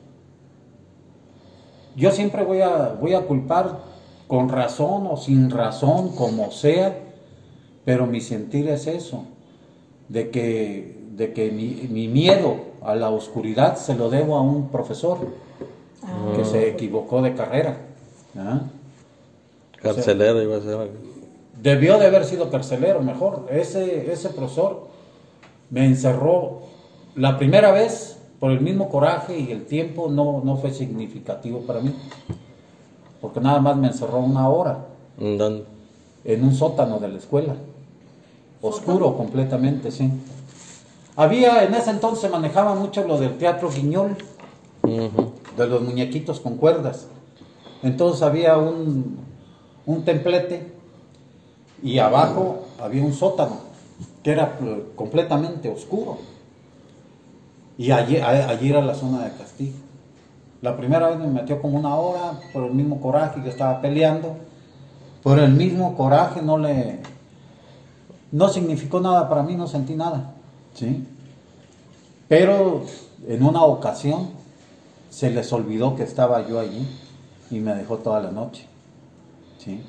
Yo 1.95 2.11
siempre 2.11 2.45
voy 2.45 2.61
a, 2.61 2.97
voy 3.01 3.15
a 3.15 3.27
culpar 3.27 3.81
con 4.27 4.49
razón 4.49 5.07
o 5.07 5.17
sin 5.17 5.51
razón, 5.51 6.15
como 6.15 6.51
sea, 6.51 7.06
pero 7.87 8.05
mi 8.09 8.21
sentir 8.21 8.69
es 8.69 8.89
eso, 8.89 9.23
de 10.09 10.31
que, 10.31 10.99
de 11.13 11.33
que 11.33 11.53
mi, 11.53 11.87
mi 11.89 12.09
miedo 12.09 12.57
a 12.83 12.97
la 12.97 13.11
oscuridad 13.11 13.77
se 13.77 13.95
lo 13.95 14.11
debo 14.11 14.37
a 14.37 14.43
un 14.43 14.71
profesor 14.71 15.19
que 16.37 16.45
se 16.45 16.69
equivocó 16.69 17.23
de 17.23 17.35
carrera. 17.35 17.77
¿ah? 18.37 18.63
Carcelero 19.81 20.43
iba 20.43 20.57
a 20.57 20.61
ser. 20.61 20.91
Debió 21.63 21.97
de 21.99 22.07
haber 22.07 22.25
sido 22.25 22.51
carcelero, 22.51 23.03
mejor. 23.03 23.47
Ese, 23.51 24.11
ese 24.13 24.31
profesor 24.31 24.89
me 25.71 25.87
encerró 25.87 26.63
la 27.15 27.39
primera 27.39 27.71
vez 27.71 28.19
por 28.41 28.51
el 28.51 28.61
mismo 28.61 28.89
coraje 28.89 29.39
y 29.39 29.53
el 29.53 29.65
tiempo 29.65 30.11
no, 30.11 30.43
no 30.45 30.57
fue 30.57 30.73
significativo 30.73 31.61
para 31.61 31.81
mí. 31.81 31.95
Porque 33.21 33.39
nada 33.41 33.61
más 33.61 33.77
me 33.77 33.87
encerró 33.87 34.19
una 34.19 34.49
hora 34.49 34.87
¿Dónde? 35.17 35.76
En 36.27 36.45
un 36.45 36.55
sótano 36.55 36.99
de 36.99 37.09
la 37.09 37.19
escuela. 37.19 37.55
Oscuro 38.61 39.17
completamente, 39.17 39.91
sí. 39.91 40.11
Había, 41.15 41.65
en 41.65 41.75
ese 41.75 41.91
entonces 41.91 42.21
se 42.21 42.29
manejaba 42.29 42.75
mucho 42.75 43.07
lo 43.07 43.19
del 43.19 43.39
teatro 43.39 43.71
guiñol, 43.71 44.17
de 44.83 45.67
los 45.67 45.81
muñequitos 45.83 46.41
con 46.41 46.57
cuerdas. 46.57 47.07
Entonces 47.83 48.23
había 48.23 48.59
un, 48.59 49.19
un 49.87 50.05
templete 50.05 50.73
y 51.83 51.99
abajo 51.99 52.67
había 52.81 53.03
un 53.03 53.13
sótano 53.13 53.67
que 54.23 54.33
era 54.33 54.59
eh, 54.61 54.85
completamente 54.97 55.69
oscuro. 55.69 56.19
Y 57.79 57.91
allí, 57.93 58.17
allí 58.17 58.71
era 58.71 58.83
la 58.83 58.95
zona 58.95 59.25
de 59.25 59.37
castigo. 59.37 59.77
La 60.63 60.77
primera 60.77 61.09
vez 61.09 61.19
me 61.19 61.29
metió 61.29 61.61
como 61.61 61.79
una 61.79 61.95
hora 61.95 62.41
por 62.53 62.65
el 62.65 62.73
mismo 62.73 63.01
coraje 63.01 63.43
que 63.43 63.51
estaba 63.51 63.81
peleando. 63.81 64.37
Por 65.27 65.41
el 65.41 65.55
mismo 65.55 65.97
coraje 65.97 66.41
no 66.41 66.57
le... 66.57 67.01
No 68.31 68.49
significó 68.49 69.01
nada 69.01 69.29
para 69.29 69.43
mí, 69.43 69.57
no 69.57 69.67
sentí 69.67 69.97
nada. 69.97 70.35
¿sí? 70.73 71.05
Pero 72.29 72.85
en 73.27 73.43
una 73.43 73.65
ocasión 73.65 74.29
se 75.11 75.31
les 75.31 75.53
olvidó 75.53 75.97
que 75.97 76.05
estaba 76.05 76.47
yo 76.47 76.61
allí 76.61 76.87
y 77.51 77.59
me 77.59 77.75
dejó 77.75 77.97
toda 77.97 78.21
la 78.21 78.31
noche. 78.31 78.69
¿sí? 79.59 79.83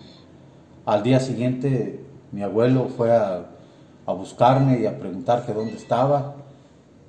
Al 0.88 1.03
día 1.03 1.20
siguiente 1.20 2.03
mi 2.32 2.41
abuelo 2.41 2.88
fue 2.88 3.15
a, 3.15 3.46
a 4.08 4.13
buscarme 4.13 4.79
y 4.79 4.88
a 4.88 4.98
preguntar 4.98 5.46
que 5.46 5.53
dónde 5.53 5.75
estaba 5.75 6.34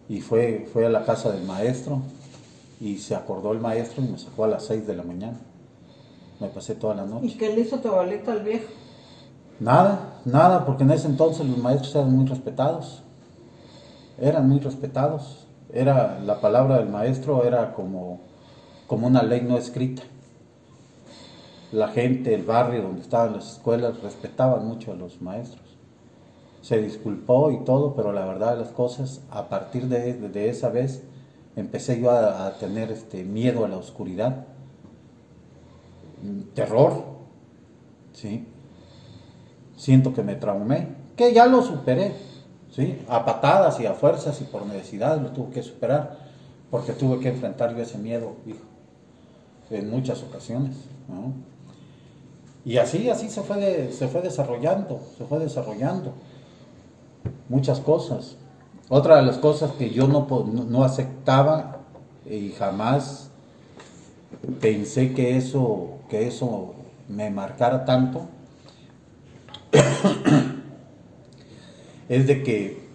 y 0.06 0.20
fue, 0.20 0.68
fue 0.70 0.84
a 0.84 0.90
la 0.90 1.06
casa 1.06 1.32
del 1.32 1.44
maestro 1.44 2.02
y 2.78 2.98
se 2.98 3.14
acordó 3.14 3.52
el 3.52 3.60
maestro 3.60 4.04
y 4.04 4.08
me 4.08 4.18
sacó 4.18 4.44
a 4.44 4.48
las 4.48 4.66
6 4.66 4.86
de 4.86 4.96
la 4.96 5.02
mañana. 5.02 5.38
Me 6.40 6.48
pasé 6.48 6.74
toda 6.74 6.94
la 6.94 7.06
¿Y 7.20 7.30
noche. 7.30 7.36
qué 7.36 7.54
le 7.54 7.60
hizo 7.60 7.80
tu 7.80 7.88
abuelito 7.88 8.32
al 8.32 8.42
viejo? 8.42 8.72
Nada, 9.60 10.20
nada, 10.24 10.64
porque 10.64 10.84
en 10.84 10.90
ese 10.90 11.06
entonces 11.08 11.46
los 11.46 11.58
maestros 11.58 11.94
eran 11.94 12.12
muy 12.16 12.26
respetados. 12.26 13.02
Eran 14.18 14.48
muy 14.48 14.58
respetados. 14.60 15.46
Era 15.72 16.18
la 16.20 16.40
palabra 16.40 16.78
del 16.78 16.88
maestro 16.88 17.44
era 17.44 17.72
como, 17.74 18.20
como 18.86 19.06
una 19.06 19.22
ley 19.22 19.42
no 19.42 19.56
escrita. 19.58 20.02
La 21.70 21.88
gente, 21.88 22.34
el 22.34 22.44
barrio 22.44 22.82
donde 22.82 23.02
estaban 23.02 23.34
las 23.34 23.52
escuelas 23.54 24.02
respetaban 24.02 24.66
mucho 24.66 24.92
a 24.92 24.96
los 24.96 25.22
maestros. 25.22 25.78
Se 26.62 26.82
disculpó 26.82 27.52
y 27.52 27.64
todo, 27.64 27.94
pero 27.96 28.12
la 28.12 28.26
verdad 28.26 28.52
de 28.54 28.60
las 28.64 28.72
cosas, 28.72 29.22
a 29.30 29.48
partir 29.48 29.88
de, 29.88 30.14
de 30.14 30.50
esa 30.50 30.70
vez, 30.70 31.04
empecé 31.56 32.00
yo 32.00 32.10
a, 32.10 32.46
a 32.48 32.58
tener 32.58 32.92
este 32.92 33.24
miedo 33.24 33.64
a 33.64 33.68
la 33.68 33.78
oscuridad, 33.78 34.47
terror, 36.54 37.04
¿sí? 38.12 38.46
siento 39.76 40.12
que 40.12 40.22
me 40.22 40.34
traumé, 40.34 40.88
que 41.16 41.32
ya 41.32 41.46
lo 41.46 41.62
superé, 41.62 42.14
¿sí? 42.70 42.98
A 43.08 43.24
patadas 43.24 43.78
y 43.80 43.86
a 43.86 43.94
fuerzas 43.94 44.40
y 44.40 44.44
por 44.44 44.66
necesidad 44.66 45.20
lo 45.20 45.30
tuve 45.30 45.50
que 45.50 45.62
superar, 45.62 46.18
porque 46.70 46.92
tuve 46.92 47.20
que 47.20 47.28
enfrentar 47.28 47.74
yo 47.74 47.82
ese 47.82 47.98
miedo, 47.98 48.32
hijo, 48.46 48.58
en 49.70 49.90
muchas 49.90 50.22
ocasiones, 50.22 50.76
¿no? 51.08 51.32
Y 52.64 52.76
así, 52.78 53.08
así 53.08 53.30
se 53.30 53.42
fue, 53.42 53.56
de- 53.58 53.92
se 53.92 54.08
fue 54.08 54.20
desarrollando, 54.20 55.00
se 55.16 55.24
fue 55.24 55.38
desarrollando 55.38 56.12
muchas 57.48 57.80
cosas. 57.80 58.36
Otra 58.88 59.16
de 59.16 59.22
las 59.22 59.38
cosas 59.38 59.72
que 59.72 59.90
yo 59.90 60.06
no, 60.06 60.26
no 60.44 60.84
aceptaba 60.84 61.78
y 62.28 62.50
jamás 62.50 63.27
pensé 64.60 65.12
que 65.12 65.36
eso, 65.36 65.98
que 66.08 66.26
eso 66.26 66.74
me 67.08 67.30
marcara 67.30 67.84
tanto, 67.84 68.28
es 72.08 72.26
de 72.26 72.42
que 72.42 72.88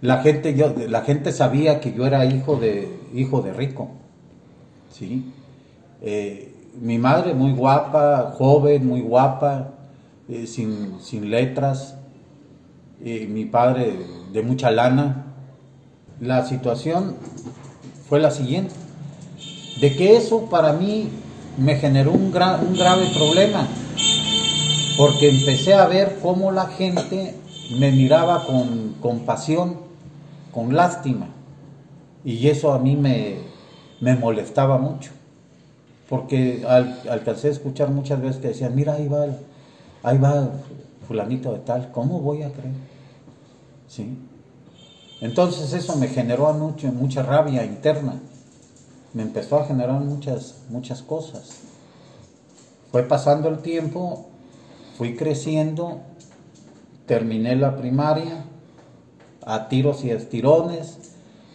la 0.00 0.22
gente, 0.22 0.54
yo, 0.54 0.74
la 0.88 1.02
gente 1.02 1.32
sabía 1.32 1.80
que 1.80 1.92
yo 1.92 2.06
era 2.06 2.24
hijo 2.26 2.56
de, 2.56 2.98
hijo 3.14 3.42
de 3.42 3.52
rico. 3.52 3.88
¿sí? 4.90 5.32
Eh, 6.02 6.52
mi 6.80 6.98
madre 6.98 7.34
muy 7.34 7.52
guapa, 7.52 8.34
joven, 8.36 8.86
muy 8.86 9.00
guapa, 9.00 9.72
eh, 10.28 10.46
sin, 10.46 11.00
sin 11.00 11.30
letras. 11.30 11.96
Y 13.02 13.26
mi 13.26 13.46
padre 13.46 13.96
de 14.32 14.42
mucha 14.42 14.70
lana. 14.70 15.22
La 16.20 16.46
situación 16.46 17.16
fue 18.08 18.20
la 18.20 18.30
siguiente, 18.30 18.74
de 19.80 19.94
que 19.96 20.16
eso 20.16 20.42
para 20.46 20.72
mí 20.72 21.08
me 21.58 21.76
generó 21.76 22.12
un, 22.12 22.32
gra- 22.32 22.60
un 22.60 22.74
grave 22.76 23.06
problema, 23.16 23.66
porque 24.96 25.28
empecé 25.28 25.74
a 25.74 25.86
ver 25.86 26.18
cómo 26.22 26.50
la 26.52 26.66
gente 26.66 27.34
me 27.78 27.90
miraba 27.92 28.44
con 28.46 28.94
compasión, 29.00 29.76
con 30.52 30.74
lástima, 30.74 31.28
y 32.24 32.48
eso 32.48 32.72
a 32.72 32.78
mí 32.78 32.96
me, 32.96 33.36
me 34.00 34.14
molestaba 34.16 34.78
mucho, 34.78 35.10
porque 36.08 36.64
al- 36.66 37.00
alcancé 37.10 37.48
a 37.48 37.52
escuchar 37.52 37.90
muchas 37.90 38.20
veces 38.20 38.36
que 38.40 38.48
decían, 38.48 38.74
mira, 38.74 38.94
ahí 38.94 39.08
va, 39.08 39.26
ahí 40.02 40.18
va 40.18 40.50
fulanito 41.06 41.52
de 41.52 41.58
tal, 41.60 41.90
¿cómo 41.92 42.20
voy 42.20 42.42
a 42.42 42.50
creer? 42.50 42.74
¿Sí? 43.88 44.16
Entonces 45.20 45.72
eso 45.72 45.96
me 45.96 46.08
generó 46.08 46.52
mucho, 46.52 46.88
mucha 46.88 47.22
rabia 47.22 47.64
interna, 47.64 48.14
me 49.14 49.22
empezó 49.22 49.58
a 49.58 49.64
generar 49.64 50.00
muchas, 50.00 50.62
muchas 50.68 51.02
cosas. 51.02 51.62
Fue 52.92 53.02
pasando 53.02 53.48
el 53.48 53.58
tiempo, 53.58 54.26
fui 54.96 55.16
creciendo, 55.16 56.00
terminé 57.06 57.56
la 57.56 57.76
primaria 57.76 58.44
a 59.44 59.68
tiros 59.68 60.04
y 60.04 60.10
estirones, 60.10 60.98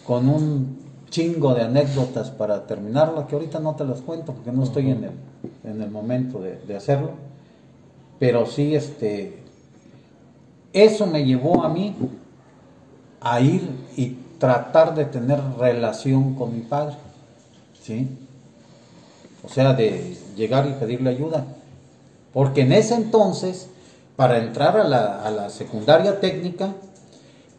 con 0.06 0.30
un 0.30 0.80
chingo 1.10 1.54
de 1.54 1.64
anécdotas 1.64 2.32
para 2.32 2.66
terminarla, 2.66 3.28
que 3.28 3.36
ahorita 3.36 3.60
no 3.60 3.76
te 3.76 3.84
las 3.84 4.02
cuento 4.02 4.34
porque 4.34 4.52
no 4.52 4.64
estoy 4.64 4.90
en 4.90 5.04
el, 5.04 5.12
en 5.64 5.82
el 5.82 5.92
momento 5.92 6.40
de, 6.40 6.58
de 6.58 6.76
hacerlo, 6.76 7.12
pero 8.18 8.46
sí, 8.46 8.76
este, 8.76 9.44
eso 10.74 11.06
me 11.06 11.26
llevó 11.26 11.64
a 11.64 11.70
mí 11.70 11.96
a 13.20 13.42
ir 13.42 13.70
y 13.98 14.18
tratar 14.40 14.96
de 14.96 15.06
tener 15.06 15.40
relación 15.60 16.36
con 16.36 16.56
mi 16.56 16.62
padre, 16.62 16.96
¿sí? 17.82 18.08
O 19.44 19.50
sea, 19.50 19.74
de 19.74 20.18
llegar 20.36 20.68
y 20.68 20.74
pedirle 20.74 21.10
ayuda. 21.10 21.46
Porque 22.34 22.62
en 22.62 22.72
ese 22.72 22.96
entonces, 22.96 23.68
para 24.16 24.38
entrar 24.38 24.78
a 24.78 24.84
la, 24.84 25.22
a 25.22 25.32
la 25.32 25.50
secundaria 25.50 26.20
técnica, 26.20 26.74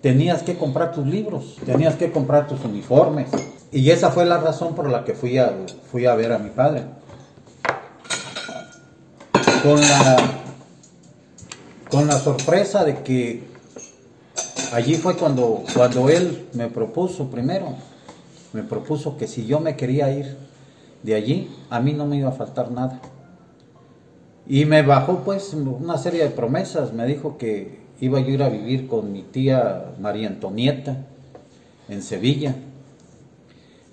tenías 0.01 0.43
que 0.43 0.57
comprar 0.57 0.93
tus 0.93 1.07
libros, 1.07 1.57
tenías 1.65 1.95
que 1.97 2.11
comprar 2.11 2.49
tus 2.49 2.65
uniformes. 2.65 3.29
Y 3.71 3.91
esa 3.91 4.11
fue 4.11 4.27
la 4.27 4.39
razón 4.39 4.75
por 4.75 4.89
la 4.89 5.05
que 5.05 5.15
fui 5.15 5.39
a, 5.39 5.55
fui 5.91 6.07
a 6.07 6.15
ver 6.15 6.33
a 6.33 6.39
mi 6.39 6.51
padre. 6.51 6.85
Con 9.63 9.81
la, 9.81 10.17
con 11.89 12.07
la 12.07 12.19
sorpresa 12.19 12.85
de 12.85 13.03
que 13.03 13.45
allí 14.73 14.97
fue 14.97 15.17
cuando, 15.17 15.63
cuando 15.73 16.09
él 16.09 16.49
me 16.53 16.69
propuso 16.69 17.31
primero, 17.31 17.77
me 18.53 18.63
propuso 18.63 19.17
que 19.17 19.27
si 19.27 19.47
yo 19.47 19.61
me 19.61 19.77
quería 19.77 20.11
ir 20.11 20.37
de 21.03 21.15
allí, 21.15 21.51
a 21.71 21.81
mí 21.81 21.93
no 21.93 22.07
me 22.07 22.17
iba 22.17 22.29
a 22.29 22.33
faltar 22.33 22.71
nada. 22.71 23.01
Y 24.47 24.65
me 24.65 24.83
bajó 24.83 25.21
pues 25.21 25.55
una 25.55 25.99
serie 25.99 26.25
de 26.25 26.31
promesas, 26.31 26.93
me 26.93 27.07
dijo 27.07 27.39
que 27.39 27.81
iba 28.01 28.21
yo 28.21 28.27
a 28.27 28.31
ir 28.31 28.43
a 28.43 28.49
vivir 28.49 28.89
con 28.89 29.13
mi 29.13 29.23
tía 29.23 29.93
María 30.01 30.29
Antonieta 30.29 31.07
en 31.89 32.03
Sevilla, 32.03 32.55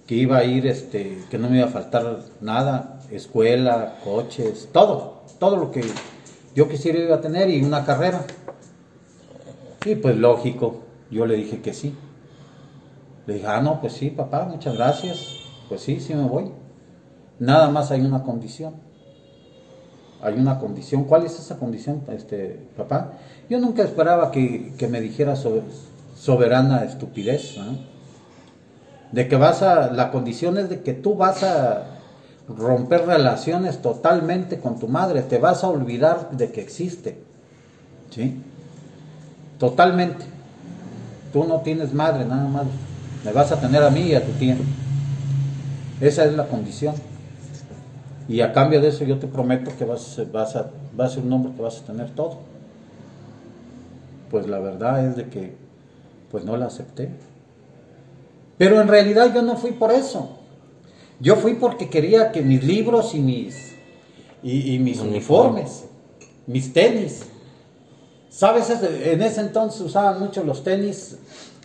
que 0.08 0.16
iba 0.16 0.38
a 0.38 0.44
ir, 0.44 0.66
este, 0.66 1.20
que 1.30 1.38
no 1.38 1.50
me 1.50 1.58
iba 1.58 1.68
a 1.68 1.72
faltar 1.72 2.20
nada, 2.42 3.00
escuela, 3.12 4.00
coches, 4.04 4.70
todo, 4.72 5.22
todo 5.40 5.56
lo 5.56 5.72
que 5.72 5.84
yo 6.56 6.68
quisiera 6.68 7.00
iba 7.00 7.16
a 7.18 7.22
tener 7.22 7.50
y 7.50 7.62
una 7.62 7.86
carrera. 7.86 8.26
Y 9.86 9.96
pues 9.96 10.18
lógico, 10.18 10.82
yo 11.12 11.26
le 11.26 11.36
dije 11.36 11.62
que 11.62 11.74
sí. 11.74 11.94
Le 13.26 13.36
dije, 13.36 13.48
ah, 13.48 13.62
no, 13.62 13.80
pues 13.82 13.94
sí, 13.94 14.10
papá, 14.10 14.46
muchas 14.46 14.76
gracias. 14.76 15.20
Pues 15.68 15.82
sí, 15.82 16.00
sí 16.00 16.14
me 16.16 16.24
voy. 16.28 16.52
Nada 17.40 17.70
más 17.70 17.92
hay 17.92 18.02
una 18.02 18.24
condición. 18.24 18.76
Hay 20.22 20.34
una 20.34 20.60
condición. 20.60 21.06
¿Cuál 21.06 21.26
es 21.26 21.40
esa 21.40 21.58
condición, 21.58 22.04
este, 22.12 22.68
papá? 22.76 23.14
Yo 23.50 23.60
nunca 23.60 23.84
esperaba 23.84 24.32
que, 24.32 24.74
que 24.78 24.88
me 24.88 25.00
dijera 25.00 25.36
so- 25.36 25.62
soberana 26.16 26.84
estupidez. 26.84 27.58
De 29.12 29.28
que 29.28 29.36
vas 29.38 29.62
a. 29.62 29.92
La 29.92 30.12
condición 30.12 30.58
es 30.58 30.70
de 30.70 30.82
que 30.82 30.94
tú 30.94 31.16
vas 31.16 31.44
a 31.44 31.86
romper 32.50 33.06
relaciones 33.06 33.82
totalmente 33.82 34.60
con 34.60 34.80
tu 34.80 34.88
madre. 34.88 35.22
Te 35.22 35.38
vas 35.38 35.64
a 35.64 35.70
olvidar 35.70 36.32
de 36.32 36.52
que 36.52 36.62
existe. 36.62 37.18
¿Sí? 38.10 38.42
Totalmente. 39.58 40.26
Tú 41.32 41.44
no 41.46 41.62
tienes 41.62 41.94
madre, 41.94 42.26
nada 42.26 42.48
más. 42.50 42.66
Me 43.24 43.32
vas 43.32 43.52
a 43.52 43.60
tener 43.60 43.84
a 43.84 43.90
mí 43.90 44.02
y 44.02 44.16
a 44.16 44.26
tu 44.26 44.32
tía. 44.34 44.58
Esa 46.02 46.26
es 46.26 46.34
la 46.34 46.48
condición. 46.48 46.96
Y 48.28 48.42
a 48.42 48.54
cambio 48.54 48.80
de 48.80 48.90
eso 48.90 49.04
yo 49.04 49.18
te 49.18 49.28
prometo 49.28 49.72
que 49.78 49.86
vas, 49.86 50.22
vas, 50.32 50.56
a, 50.56 50.70
va 50.98 51.06
a 51.06 51.10
ser 51.10 51.24
un 51.24 51.34
hombre 51.34 51.54
que 51.56 51.62
vas 51.62 51.80
a 51.80 51.86
tener 51.86 52.10
todo. 52.12 52.38
Pues 54.30 54.48
la 54.48 54.60
verdad 54.60 55.06
es 55.06 55.16
de 55.16 55.30
que 55.30 55.56
pues 56.32 56.46
no 56.46 56.56
la 56.56 56.68
acepté. 56.68 57.10
Pero 58.58 58.82
en 58.82 58.88
realidad 58.88 59.34
yo 59.34 59.42
no 59.42 59.58
fui 59.58 59.72
por 59.72 59.92
eso. 59.92 60.38
Yo 61.20 61.36
fui 61.36 61.56
porque 61.56 61.90
quería 61.90 62.32
que 62.32 62.42
mis 62.42 62.64
libros 62.64 63.14
y 63.16 63.20
mis, 63.20 63.74
y, 64.44 64.76
y 64.76 64.80
mis 64.80 65.00
uniformes, 65.00 65.86
mis 66.46 66.72
tenis, 66.72 67.26
¿Sabes? 68.30 68.70
En 68.70 69.22
ese 69.22 69.42
entonces 69.42 69.82
usaban 69.82 70.20
mucho 70.20 70.44
los 70.44 70.64
tenis 70.64 71.18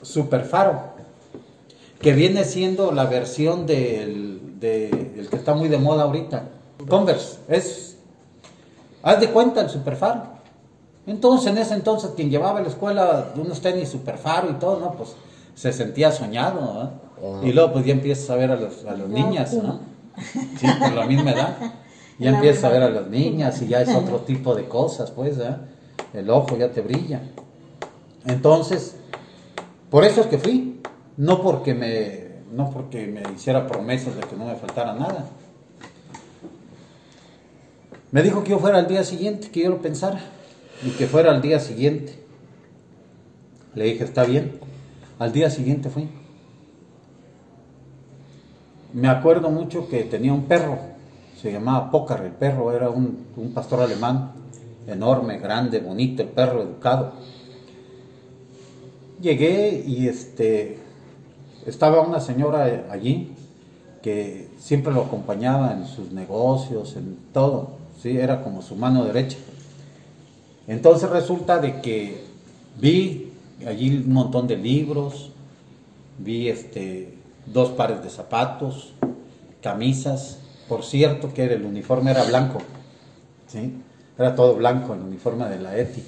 Super 0.02 0.44
Faro, 0.44 0.93
que 2.04 2.12
viene 2.12 2.44
siendo 2.44 2.92
la 2.92 3.06
versión 3.06 3.64
del, 3.66 4.60
de- 4.60 4.90
el 5.18 5.26
que 5.30 5.36
está 5.36 5.54
muy 5.54 5.68
de 5.68 5.78
moda 5.78 6.02
ahorita. 6.02 6.50
Converse, 6.86 7.38
es, 7.48 7.96
haz 9.02 9.20
de 9.20 9.30
cuenta 9.30 9.62
el 9.62 9.70
Super 9.70 9.96
Faro. 9.96 10.22
Entonces, 11.06 11.50
en 11.50 11.56
ese 11.56 11.72
entonces, 11.72 12.10
quien 12.14 12.28
llevaba 12.28 12.58
a 12.58 12.62
la 12.62 12.68
escuela 12.68 13.32
unos 13.36 13.58
tenis 13.62 13.88
Super 13.88 14.18
Faro 14.18 14.50
y 14.50 14.54
todo, 14.54 14.80
¿no? 14.80 14.92
Pues 14.92 15.16
se 15.54 15.72
sentía 15.72 16.12
soñado, 16.12 16.60
¿no? 16.60 17.42
Y 17.42 17.54
luego, 17.54 17.72
pues 17.72 17.86
ya 17.86 17.92
empiezas 17.94 18.28
a 18.28 18.36
ver 18.36 18.50
a, 18.50 18.56
los, 18.56 18.84
a 18.84 18.92
las 18.94 19.08
niñas, 19.08 19.54
¿no? 19.54 19.80
Sí, 20.60 20.66
por 20.78 20.92
la 20.92 21.06
misma 21.06 21.32
edad. 21.32 21.56
Ya 22.18 22.30
empiezas 22.34 22.64
a 22.64 22.68
ver 22.68 22.82
a 22.82 22.90
las 22.90 23.06
niñas 23.06 23.62
y 23.62 23.68
ya 23.68 23.80
es 23.80 23.88
otro 23.88 24.18
tipo 24.18 24.54
de 24.54 24.68
cosas, 24.68 25.10
pues, 25.10 25.38
¿eh? 25.38 25.56
El 26.12 26.28
ojo 26.28 26.54
ya 26.58 26.70
te 26.70 26.82
brilla. 26.82 27.22
Entonces, 28.26 28.94
por 29.90 30.04
eso 30.04 30.20
es 30.20 30.26
que 30.26 30.36
fui, 30.36 30.73
no 31.16 31.42
porque 31.42 31.74
me, 31.74 32.24
no 32.52 32.70
porque 32.70 33.06
me 33.06 33.22
hiciera 33.34 33.66
promesas 33.66 34.16
de 34.16 34.22
que 34.22 34.36
no 34.36 34.46
me 34.46 34.54
faltara 34.56 34.94
nada. 34.94 35.26
Me 38.10 38.22
dijo 38.22 38.44
que 38.44 38.50
yo 38.50 38.58
fuera 38.58 38.78
al 38.78 38.86
día 38.86 39.04
siguiente, 39.04 39.50
que 39.50 39.62
yo 39.62 39.70
lo 39.70 39.82
pensara, 39.82 40.20
y 40.84 40.90
que 40.90 41.06
fuera 41.06 41.32
al 41.32 41.42
día 41.42 41.58
siguiente. 41.58 42.18
Le 43.74 43.84
dije, 43.84 44.04
está 44.04 44.24
bien. 44.24 44.58
Al 45.18 45.32
día 45.32 45.50
siguiente 45.50 45.88
fui. 45.88 46.08
Me 48.92 49.08
acuerdo 49.08 49.50
mucho 49.50 49.88
que 49.88 50.04
tenía 50.04 50.32
un 50.32 50.44
perro, 50.44 50.78
se 51.40 51.50
llamaba 51.50 51.90
Pócar, 51.90 52.24
el 52.24 52.30
perro 52.30 52.72
era 52.72 52.90
un, 52.90 53.26
un 53.36 53.52
pastor 53.52 53.80
alemán, 53.80 54.32
enorme, 54.86 55.38
grande, 55.38 55.80
bonito, 55.80 56.22
el 56.22 56.28
perro 56.28 56.62
educado. 56.62 57.14
Llegué 59.20 59.82
y 59.84 60.06
este 60.06 60.83
estaba 61.66 62.00
una 62.00 62.20
señora 62.20 62.86
allí 62.90 63.32
que 64.02 64.50
siempre 64.58 64.92
lo 64.92 65.02
acompañaba 65.02 65.72
en 65.72 65.86
sus 65.86 66.12
negocios, 66.12 66.96
en 66.96 67.16
todo, 67.32 67.70
sí, 68.02 68.18
era 68.18 68.42
como 68.42 68.60
su 68.60 68.76
mano 68.76 69.04
derecha. 69.04 69.38
Entonces 70.66 71.08
resulta 71.08 71.58
de 71.58 71.80
que 71.80 72.24
vi 72.80 73.32
allí 73.66 73.96
un 73.96 74.12
montón 74.12 74.46
de 74.46 74.56
libros, 74.56 75.30
vi 76.18 76.48
este 76.48 77.14
dos 77.46 77.70
pares 77.70 78.02
de 78.02 78.10
zapatos, 78.10 78.92
camisas, 79.62 80.38
por 80.68 80.82
cierto 80.84 81.32
que 81.32 81.44
el 81.44 81.64
uniforme 81.64 82.10
era 82.10 82.24
blanco, 82.24 82.60
¿sí? 83.48 83.74
era 84.18 84.34
todo 84.34 84.54
blanco 84.54 84.94
el 84.94 85.00
uniforme 85.00 85.48
de 85.48 85.58
la 85.58 85.76
ETI, 85.76 86.02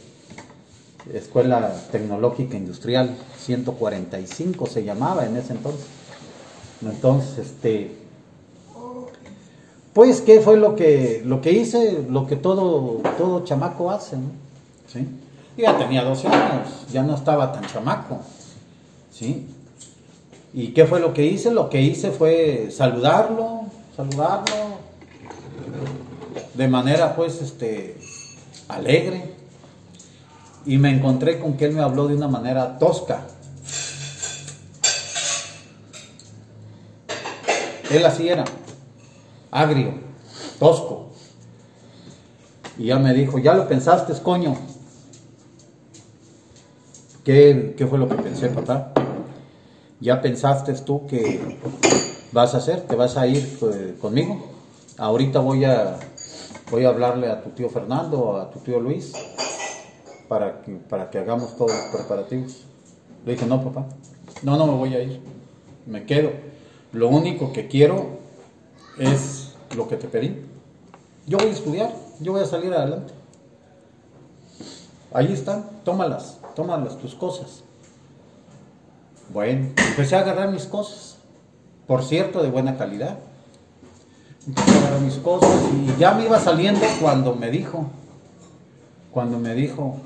Escuela 1.13 1.75
Tecnológica 1.93 2.57
Industrial 2.57 3.17
145 3.39 4.67
se 4.67 4.85
llamaba 4.85 5.27
en 5.27 5.37
ese 5.37 5.53
entonces. 5.53 5.87
Entonces, 6.83 7.39
este, 7.39 7.97
pues, 9.93 10.21
¿qué 10.21 10.41
fue 10.41 10.57
lo 10.57 10.77
que, 10.77 11.23
lo 11.25 11.41
que 11.41 11.53
hice? 11.53 12.05
Lo 12.09 12.27
que 12.27 12.37
todo, 12.37 13.01
todo 13.17 13.45
chamaco 13.45 13.91
hace, 13.91 14.17
¿no? 14.17 14.31
¿Sí? 14.93 15.07
Ya 15.57 15.79
tenía 15.79 16.05
12 16.05 16.29
años, 16.29 16.69
ya 16.93 17.03
no 17.03 17.15
estaba 17.15 17.53
tan 17.53 17.65
chamaco, 17.67 18.21
¿sí? 19.11 19.47
¿Y 20.53 20.69
qué 20.69 20.85
fue 20.85 21.01
lo 21.01 21.15
que 21.15 21.25
hice? 21.25 21.51
Lo 21.51 21.71
que 21.71 21.81
hice 21.81 22.11
fue 22.11 22.71
saludarlo, 22.71 23.63
saludarlo 23.97 24.87
de 26.57 26.69
manera 26.69 27.15
pues 27.15 27.41
este 27.43 27.97
alegre 28.69 29.36
y 30.67 30.79
me 30.79 30.91
encontré 30.91 31.39
con 31.39 31.57
que 31.57 31.67
él 31.67 31.73
me 31.73 31.81
habló 31.81 32.09
de 32.09 32.17
una 32.17 32.27
manera 32.27 32.79
tosca. 32.79 33.21
Él 37.89 38.05
así 38.05 38.29
era, 38.29 38.45
agrio, 39.53 39.95
tosco. 40.59 41.07
Y 42.79 42.87
ya 42.87 42.99
me 42.99 43.15
dijo, 43.15 43.39
ya 43.39 43.55
lo 43.55 43.69
pensaste, 43.69 44.13
coño. 44.23 44.57
¿Qué, 47.25 47.75
qué 47.77 47.87
fue 47.87 47.99
lo 47.99 48.09
que 48.09 48.17
pensé, 48.17 48.49
papá? 48.49 48.93
Ya 50.01 50.21
pensaste 50.21 50.73
tú 50.75 51.07
que 51.07 51.59
vas 52.33 52.55
a 52.55 52.59
hacer, 52.59 52.83
te 52.83 52.97
vas 52.97 53.17
a 53.17 53.27
ir 53.27 53.59
eh, 53.73 53.97
conmigo. 54.01 54.51
Ahorita 54.99 55.39
voy 55.39 55.65
a, 55.65 55.97
voy 56.71 56.85
a 56.85 56.89
hablarle 56.89 57.31
a 57.31 57.43
tu 57.43 57.51
tío 57.51 57.69
Fernando, 57.69 58.37
a 58.37 58.51
tu 58.51 58.59
tío 58.59 58.81
Luis, 58.81 59.13
para 60.29 60.63
que, 60.63 60.73
para 60.73 61.11
que 61.11 61.19
hagamos 61.19 61.57
todos 61.57 61.73
los 61.73 62.01
preparativos. 62.01 62.65
Le 63.25 63.33
dije, 63.33 63.47
no, 63.47 63.63
papá, 63.63 63.87
no, 64.43 64.57
no 64.57 64.67
me 64.67 64.75
voy 64.75 64.95
a 64.95 65.03
ir, 65.03 65.21
me 65.87 66.05
quedo. 66.05 66.31
Lo 66.93 67.09
único 67.09 67.53
que 67.53 67.69
quiero 67.69 68.19
es 68.99 69.55
lo 69.75 69.89
que 69.89 69.97
te 69.97 70.09
pedí. 70.09 70.45
Yo 71.27 71.39
voy 71.39 71.49
a 71.49 71.53
estudiar, 71.53 71.93
yo 72.21 72.33
voy 72.33 72.43
a 72.43 72.47
salir 72.47 72.73
adelante. 72.73 73.13
Ahí 75.13 75.33
están, 75.33 75.69
tómalas, 75.85 76.39
tómalas 76.55 76.99
tus 76.99 77.15
cosas. 77.15 77.63
Bueno, 79.33 79.71
empecé 79.77 80.15
a 80.15 80.21
agarrar 80.21 80.51
mis 80.51 80.67
cosas, 80.67 81.17
por 81.87 82.05
cierto, 82.05 82.43
de 82.43 82.51
buena 82.51 82.77
calidad. 82.77 83.19
Empecé 84.47 85.01
mis 85.01 85.17
cosas 85.17 85.51
y 85.73 85.99
ya 85.99 86.13
me 86.13 86.25
iba 86.25 86.39
saliendo 86.39 86.87
cuando 87.01 87.35
me 87.35 87.51
dijo, 87.51 87.87
cuando 89.11 89.41
me 89.41 89.55
dijo, 89.55 89.97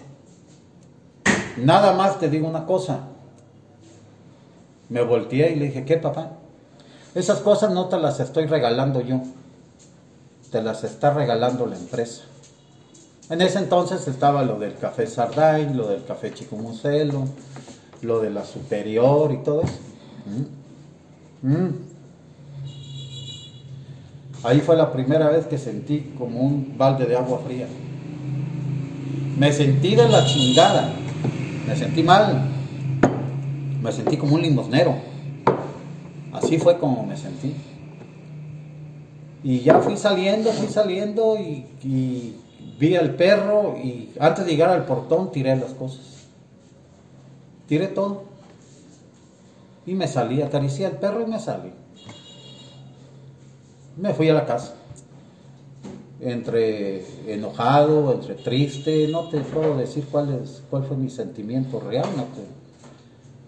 nada 1.56 1.92
más 1.94 2.18
te 2.18 2.28
digo 2.28 2.48
una 2.48 2.66
cosa. 2.66 3.00
Me 4.88 5.02
volteé 5.02 5.52
y 5.52 5.56
le 5.56 5.66
dije, 5.66 5.84
¿qué 5.84 5.96
papá? 5.96 6.32
Esas 7.14 7.40
cosas 7.40 7.72
no 7.72 7.86
te 7.86 7.98
las 7.98 8.20
estoy 8.20 8.46
regalando 8.46 9.00
yo, 9.00 9.20
te 10.50 10.62
las 10.62 10.84
está 10.84 11.12
regalando 11.12 11.66
la 11.66 11.76
empresa. 11.76 12.22
En 13.30 13.40
ese 13.40 13.58
entonces 13.58 14.08
estaba 14.08 14.42
lo 14.42 14.58
del 14.58 14.76
café 14.76 15.06
Sarday, 15.06 15.72
lo 15.72 15.86
del 15.86 16.04
café 16.04 16.34
Chico 16.34 16.56
Muselo, 16.56 17.24
lo 18.02 18.20
de 18.20 18.30
la 18.30 18.44
superior 18.44 19.32
y 19.32 19.38
todo 19.38 19.62
eso. 19.62 19.78
Mm. 21.42 21.48
Mm. 21.48 21.90
Ahí 24.42 24.60
fue 24.60 24.76
la 24.76 24.90
primera 24.90 25.28
vez 25.28 25.46
que 25.46 25.58
sentí 25.58 26.14
como 26.16 26.40
un 26.40 26.76
balde 26.78 27.06
de 27.06 27.16
agua 27.16 27.40
fría. 27.46 27.66
Me 29.38 29.52
sentí 29.52 29.94
de 29.94 30.08
la 30.08 30.24
chingada, 30.24 30.92
me 31.70 31.76
sentí 31.76 32.02
mal, 32.02 32.48
me 33.80 33.92
sentí 33.92 34.16
como 34.16 34.34
un 34.34 34.42
limosnero. 34.42 34.96
Así 36.32 36.58
fue 36.58 36.76
como 36.78 37.04
me 37.04 37.16
sentí. 37.16 37.54
Y 39.44 39.60
ya 39.60 39.78
fui 39.78 39.96
saliendo, 39.96 40.50
fui 40.50 40.66
saliendo 40.66 41.38
y, 41.38 42.34
vi 42.76 42.96
al 42.96 43.14
perro 43.14 43.76
y 43.76 44.10
antes 44.18 44.46
de 44.46 44.50
llegar 44.50 44.70
al 44.70 44.84
portón 44.84 45.30
tiré 45.30 45.54
las 45.54 45.72
cosas. 45.74 46.26
Tiré 47.68 47.86
todo. 47.86 48.24
Y 49.86 49.94
me 49.94 50.08
salí, 50.08 50.42
acaricié 50.42 50.86
al 50.86 50.98
perro 50.98 51.22
y 51.22 51.26
me 51.26 51.38
salí. 51.38 51.72
Me 53.96 54.12
fui 54.12 54.28
a 54.28 54.34
la 54.34 54.44
casa. 54.44 54.74
Entre 56.20 57.04
enojado, 57.32 58.12
entre 58.12 58.34
triste, 58.34 59.08
no 59.08 59.28
te 59.28 59.40
puedo 59.40 59.76
decir 59.76 60.04
cuál, 60.10 60.42
es, 60.42 60.62
cuál 60.68 60.84
fue 60.84 60.96
mi 60.96 61.08
sentimiento 61.08 61.80
real, 61.80 62.06
no 62.16 62.24
te, 62.24 62.42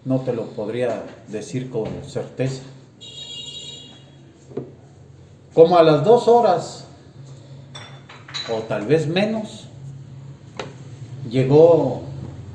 no 0.05 0.19
te 0.21 0.33
lo 0.33 0.47
podría 0.47 1.03
decir 1.27 1.69
con 1.69 1.87
certeza. 2.03 2.63
Como 5.53 5.77
a 5.77 5.83
las 5.83 6.03
dos 6.03 6.27
horas, 6.27 6.87
o 8.51 8.61
tal 8.63 8.87
vez 8.87 9.07
menos, 9.07 9.65
llegó 11.29 12.01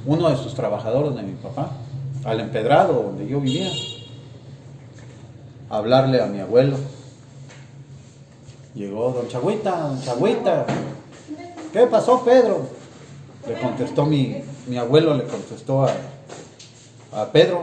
uno 0.05 0.31
de 0.31 0.37
sus 0.37 0.55
trabajadores 0.55 1.15
de 1.15 1.23
mi 1.23 1.35
papá, 1.35 1.71
al 2.25 2.41
empedrado 2.41 3.03
donde 3.03 3.27
yo 3.27 3.41
vivía, 3.41 3.71
a 5.71 5.77
hablarle 5.77 6.21
a 6.21 6.27
mi 6.27 6.41
abuelo. 6.41 6.77
Llegó 8.75 9.13
don 9.13 9.29
Chagüita, 9.29 9.81
don 9.81 10.03
Chagüita, 10.03 10.67
¿qué 11.73 11.87
pasó 11.87 12.23
Pedro? 12.25 12.67
Le 13.47 13.61
contestó 13.61 14.05
mi, 14.05 14.43
mi 14.67 14.77
abuelo, 14.77 15.15
le 15.15 15.25
contestó 15.25 15.85
a, 15.85 15.93
a 17.13 17.33
Pedro. 17.33 17.63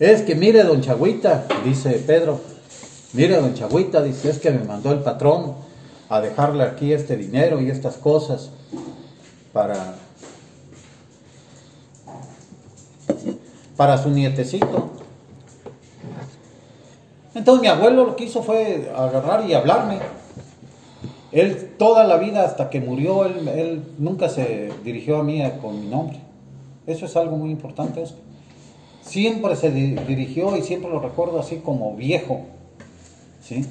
Es 0.00 0.22
que 0.22 0.34
mire, 0.34 0.64
don 0.64 0.80
Chagüita, 0.80 1.46
dice 1.64 1.90
Pedro, 2.04 2.40
mire, 3.12 3.40
don 3.40 3.54
Chagüita, 3.54 4.02
dice, 4.02 4.30
es 4.30 4.38
que 4.38 4.50
me 4.50 4.64
mandó 4.64 4.92
el 4.92 4.98
patrón 4.98 5.54
a 6.08 6.20
dejarle 6.20 6.64
aquí 6.64 6.92
este 6.92 7.16
dinero 7.16 7.60
y 7.60 7.70
estas 7.70 7.96
cosas 7.96 8.50
para, 9.52 9.94
para 13.76 14.02
su 14.02 14.10
nietecito. 14.10 14.90
Entonces 17.34 17.62
mi 17.62 17.68
abuelo 17.68 18.04
lo 18.04 18.16
que 18.16 18.24
hizo 18.24 18.42
fue 18.42 18.90
agarrar 18.96 19.48
y 19.48 19.54
hablarme. 19.54 19.98
Él 21.32 21.74
toda 21.78 22.04
la 22.04 22.16
vida 22.16 22.44
hasta 22.44 22.70
que 22.70 22.80
murió, 22.80 23.24
él, 23.24 23.82
nunca 23.98 24.28
se 24.28 24.70
dirigió 24.84 25.18
a 25.18 25.24
mí 25.24 25.42
con 25.60 25.80
mi 25.80 25.86
nombre. 25.88 26.18
Eso 26.86 27.06
es 27.06 27.16
algo 27.16 27.36
muy 27.36 27.50
importante. 27.50 28.02
Eso. 28.02 28.14
Siempre 29.02 29.56
se 29.56 29.70
di- 29.70 29.96
dirigió 30.06 30.56
y 30.56 30.62
siempre 30.62 30.90
lo 30.90 31.00
recuerdo 31.00 31.40
así 31.40 31.56
como 31.56 31.94
viejo. 31.96 32.42
¿sí? 33.42 33.64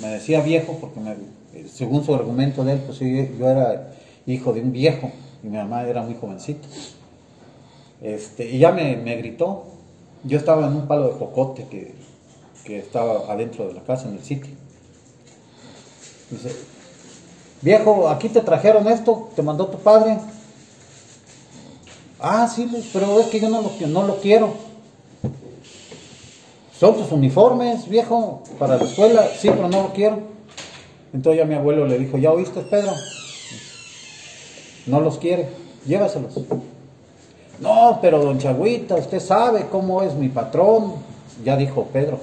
Me 0.00 0.08
decía 0.08 0.40
viejo 0.42 0.78
porque 0.80 1.00
me- 1.00 1.68
según 1.68 2.04
su 2.04 2.14
argumento 2.14 2.62
de 2.64 2.74
él, 2.74 2.78
pues 2.86 3.00
yo 3.00 3.48
era 3.48 3.92
hijo 4.26 4.52
de 4.52 4.60
un 4.60 4.70
viejo 4.72 5.10
y 5.42 5.48
mi 5.48 5.56
mamá 5.56 5.82
era 5.82 6.02
muy 6.02 6.14
jovencita. 6.14 6.68
Este, 8.00 8.48
y 8.48 8.58
ya 8.58 8.70
me, 8.72 8.96
me 8.96 9.16
gritó. 9.16 9.64
Yo 10.24 10.38
estaba 10.38 10.66
en 10.68 10.74
un 10.76 10.86
palo 10.86 11.08
de 11.08 11.14
jocote 11.14 11.64
que, 11.68 11.94
que 12.64 12.78
estaba 12.78 13.32
adentro 13.32 13.68
de 13.68 13.74
la 13.74 13.82
casa, 13.82 14.08
en 14.08 14.14
el 14.14 14.24
sitio. 14.24 14.54
Dice, 16.30 16.54
viejo, 17.62 18.08
aquí 18.08 18.28
te 18.28 18.40
trajeron 18.40 18.86
esto, 18.88 19.30
te 19.34 19.42
mandó 19.42 19.66
tu 19.66 19.78
padre. 19.78 20.18
Ah, 22.20 22.48
sí, 22.48 22.68
pues, 22.70 22.90
pero 22.92 23.18
es 23.20 23.26
que 23.26 23.40
yo 23.40 23.48
no 23.48 23.62
lo, 23.62 23.86
no 23.88 24.02
lo 24.06 24.16
quiero. 24.20 24.52
Son 26.78 26.96
tus 26.96 27.12
uniformes, 27.12 27.88
viejo, 27.88 28.42
para 28.58 28.76
la 28.76 28.84
escuela. 28.84 29.28
Sí, 29.38 29.50
pero 29.50 29.68
no 29.68 29.82
lo 29.82 29.92
quiero. 29.92 30.20
Entonces 31.12 31.38
ya 31.40 31.44
mi 31.44 31.54
abuelo 31.54 31.86
le 31.86 31.98
dijo, 31.98 32.18
¿ya 32.18 32.30
oíste, 32.30 32.60
Pedro? 32.60 32.92
No 34.86 35.00
los 35.00 35.18
quiere, 35.18 35.48
llévaselos. 35.86 36.32
No, 37.60 37.98
pero 38.00 38.24
don 38.24 38.38
Chagüita, 38.38 38.94
usted 38.94 39.20
sabe 39.20 39.66
cómo 39.70 40.02
es 40.02 40.14
mi 40.14 40.28
patrón. 40.28 40.94
Ya 41.44 41.56
dijo 41.56 41.84
Pedro, 41.92 42.20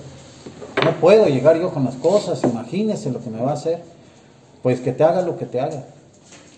no 0.88 0.94
puedo 1.00 1.26
llegar 1.28 1.60
yo 1.60 1.72
con 1.72 1.84
las 1.86 1.96
cosas, 1.96 2.44
imagínese 2.44 3.12
lo 3.12 3.22
que 3.22 3.30
me 3.30 3.42
va 3.42 3.52
a 3.52 3.56
hacer. 3.56 3.82
Pues 4.64 4.80
que 4.80 4.92
te 4.92 5.04
haga 5.04 5.22
lo 5.22 5.38
que 5.38 5.46
te 5.46 5.60
haga. 5.62 5.86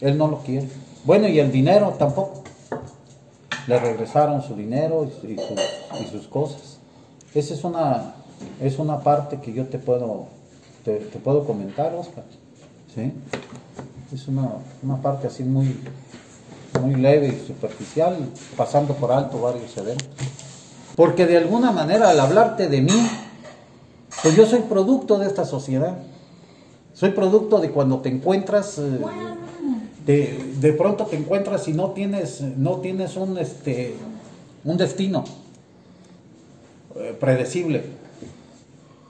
Él 0.01 0.17
no 0.17 0.27
lo 0.27 0.39
quiere. 0.39 0.67
Bueno, 1.03 1.27
y 1.27 1.39
el 1.39 1.51
dinero 1.51 1.95
tampoco. 1.97 2.43
Le 3.67 3.79
regresaron 3.79 4.41
su 4.41 4.55
dinero 4.55 5.05
y, 5.23 5.31
y 5.33 5.37
su- 5.37 6.03
y 6.03 6.07
sus 6.11 6.27
cosas. 6.27 6.77
Esa 7.35 7.53
es 7.53 7.63
una, 7.63 8.13
es 8.61 8.79
una 8.79 8.99
parte 9.01 9.39
que 9.39 9.53
yo 9.53 9.65
te 9.67 9.77
puedo, 9.77 10.25
te, 10.85 10.95
te 10.97 11.19
puedo 11.19 11.43
comentar, 11.45 11.93
Oscar. 11.93 12.23
¿Sí? 12.95 13.11
Es 14.13 14.27
una, 14.27 14.49
una 14.81 14.97
parte 15.01 15.27
así 15.27 15.43
muy, 15.43 15.79
muy 16.81 16.95
leve 16.95 17.27
y 17.27 17.47
superficial, 17.47 18.17
pasando 18.57 18.95
por 18.95 19.11
alto 19.11 19.39
varios 19.41 19.75
eventos. 19.77 20.07
Porque 20.95 21.27
de 21.27 21.37
alguna 21.37 21.71
manera 21.71 22.09
al 22.09 22.19
hablarte 22.19 22.67
de 22.67 22.81
mí, 22.81 23.09
pues 24.21 24.35
yo 24.35 24.45
soy 24.45 24.61
producto 24.61 25.17
de 25.17 25.27
esta 25.27 25.45
sociedad. 25.45 25.97
Soy 26.93 27.11
producto 27.11 27.59
de 27.59 27.71
cuando 27.71 27.99
te 27.99 28.09
encuentras, 28.09 28.77
eh, 28.77 28.99
de, 30.05 30.53
de 30.59 30.73
pronto 30.73 31.05
te 31.05 31.15
encuentras 31.15 31.67
y 31.67 31.73
no 31.73 31.91
tienes, 31.91 32.41
no 32.41 32.77
tienes 32.77 33.15
un, 33.15 33.37
este, 33.37 33.95
un 34.65 34.75
destino 34.75 35.23
eh, 36.97 37.15
predecible, 37.17 37.83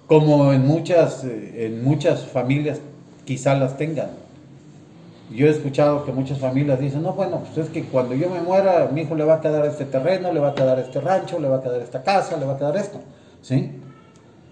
como 0.06 0.54
en 0.54 0.68
muchas, 0.68 1.24
eh, 1.24 1.66
en 1.66 1.84
muchas 1.84 2.26
familias 2.26 2.80
quizás 3.26 3.60
las 3.60 3.78
tengan. 3.78 4.10
Yo 5.32 5.48
he 5.48 5.50
escuchado 5.50 6.06
que 6.06 6.12
muchas 6.12 6.40
familias 6.40 6.80
dicen, 6.80 7.02
no, 7.02 7.14
bueno, 7.14 7.40
pues 7.40 7.66
es 7.66 7.72
que 7.72 7.86
cuando 7.86 8.14
yo 8.14 8.30
me 8.30 8.42
muera, 8.42 8.90
mi 8.92 9.02
hijo 9.02 9.16
le 9.16 9.24
va 9.24 9.36
a 9.36 9.42
quedar 9.42 9.66
este 9.66 9.86
terreno, 9.86 10.32
le 10.34 10.40
va 10.40 10.50
a 10.50 10.56
quedar 10.56 10.78
este 10.80 11.00
rancho, 11.02 11.40
le 11.40 11.48
va 11.48 11.58
a 11.58 11.62
quedar 11.64 11.82
esta 11.82 12.04
casa, 12.04 12.38
le 12.38 12.46
va 12.46 12.54
a 12.54 12.58
quedar 12.58 12.78
esto, 12.78 13.00
¿sí? 13.42 13.79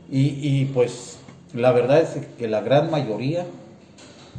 Y, 0.10 0.40
y, 0.42 0.66
pues 0.74 1.18
la 1.54 1.72
verdad 1.72 2.02
es 2.02 2.26
que 2.38 2.48
la 2.48 2.62
gran 2.62 2.90
mayoría, 2.90 3.46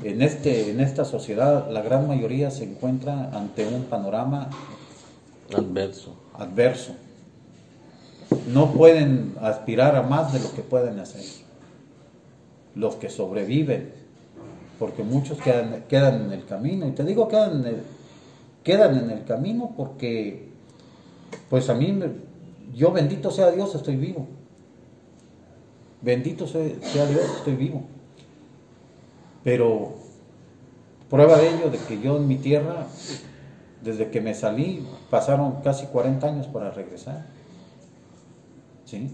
en, 0.02 0.22
este, 0.22 0.70
en 0.70 0.80
esta 0.80 1.04
sociedad, 1.04 1.70
la 1.70 1.82
gran 1.82 2.06
mayoría 2.06 2.50
se 2.50 2.64
encuentra 2.64 3.30
ante 3.32 3.66
un 3.66 3.84
panorama 3.84 4.48
Adverso. 5.54 6.14
adverso. 6.34 6.92
no 8.52 8.72
pueden 8.72 9.34
aspirar 9.40 9.96
a 9.96 10.02
más 10.02 10.32
de 10.32 10.40
lo 10.40 10.52
que 10.54 10.62
pueden 10.62 10.98
hacer. 11.00 11.24
Los 12.74 12.96
que 12.96 13.10
sobreviven, 13.10 13.92
porque 14.78 15.02
muchos 15.02 15.38
quedan, 15.38 15.84
quedan 15.88 16.26
en 16.26 16.32
el 16.32 16.44
camino. 16.44 16.86
Y 16.86 16.92
te 16.92 17.04
digo 17.04 17.28
quedan 17.28 17.60
en 17.60 17.66
el, 17.66 17.82
quedan 18.62 18.98
en 18.98 19.10
el 19.10 19.24
camino 19.24 19.72
porque, 19.76 20.48
pues 21.50 21.68
a 21.68 21.74
mí, 21.74 21.98
yo 22.74 22.92
bendito 22.92 23.30
sea 23.30 23.50
Dios, 23.50 23.74
estoy 23.74 23.96
vivo. 23.96 24.26
Bendito 26.00 26.46
sea, 26.46 26.62
Dios, 26.62 27.36
estoy 27.38 27.56
vivo. 27.56 27.82
Pero 29.42 29.94
prueba 31.10 31.38
de 31.38 31.48
ello 31.48 31.70
de 31.70 31.78
que 31.78 32.00
yo 32.00 32.16
en 32.16 32.28
mi 32.28 32.36
tierra, 32.36 32.86
desde 33.82 34.10
que 34.10 34.20
me 34.20 34.34
salí, 34.34 34.86
pasaron 35.10 35.60
casi 35.62 35.86
40 35.86 36.26
años 36.26 36.46
para 36.46 36.70
regresar. 36.70 37.26
¿Sí? 38.84 39.10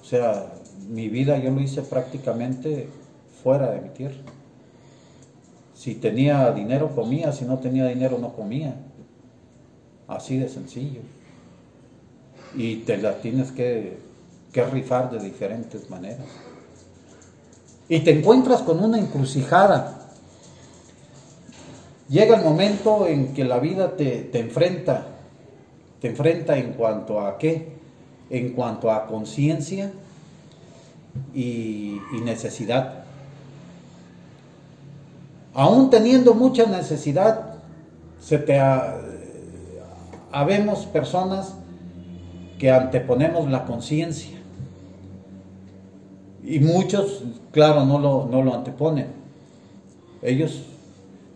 O 0.00 0.04
sea, 0.04 0.52
mi 0.88 1.08
vida 1.08 1.38
yo 1.38 1.50
lo 1.50 1.60
hice 1.60 1.82
prácticamente 1.82 2.88
fuera 3.42 3.70
de 3.70 3.80
mi 3.80 3.88
tierra. 3.90 4.20
Si 5.74 5.94
tenía 5.94 6.52
dinero 6.52 6.94
comía, 6.94 7.32
si 7.32 7.44
no 7.44 7.58
tenía 7.58 7.86
dinero 7.86 8.18
no 8.18 8.34
comía. 8.34 8.76
Así 10.06 10.36
de 10.36 10.48
sencillo. 10.48 11.00
Y 12.54 12.76
te 12.76 12.98
la 12.98 13.20
tienes 13.20 13.50
que, 13.50 13.98
que 14.52 14.64
rifar 14.64 15.10
de 15.10 15.18
diferentes 15.18 15.88
maneras. 15.90 16.26
Y 17.88 18.00
te 18.00 18.18
encuentras 18.18 18.62
con 18.62 18.82
una 18.84 18.98
encrucijada. 18.98 19.98
Llega 22.08 22.36
el 22.36 22.42
momento 22.42 23.06
en 23.06 23.32
que 23.32 23.44
la 23.44 23.58
vida 23.58 23.96
te, 23.96 24.22
te 24.22 24.40
enfrenta. 24.40 25.06
Te 26.00 26.08
enfrenta 26.08 26.56
en 26.58 26.74
cuanto 26.74 27.20
a 27.20 27.38
qué? 27.38 27.72
En 28.28 28.52
cuanto 28.52 28.90
a 28.90 29.06
conciencia 29.06 29.92
y, 31.34 32.00
necesidad. 32.24 33.04
Aún 35.54 35.90
teniendo 35.90 36.34
mucha 36.34 36.66
necesidad, 36.66 37.54
se 38.20 38.38
te 38.38 38.58
ha- 38.58 38.96
habemos 40.30 40.86
personas 40.86 41.54
que 42.58 42.70
anteponemos 42.70 43.50
la 43.50 43.64
conciencia. 43.64 44.38
Y 46.44 46.58
muchos, 46.60 47.22
claro, 47.52 47.84
no 47.84 47.98
lo, 47.98 48.26
no 48.30 48.42
lo 48.42 48.54
anteponen. 48.54 49.06
Ellos, 50.22 50.62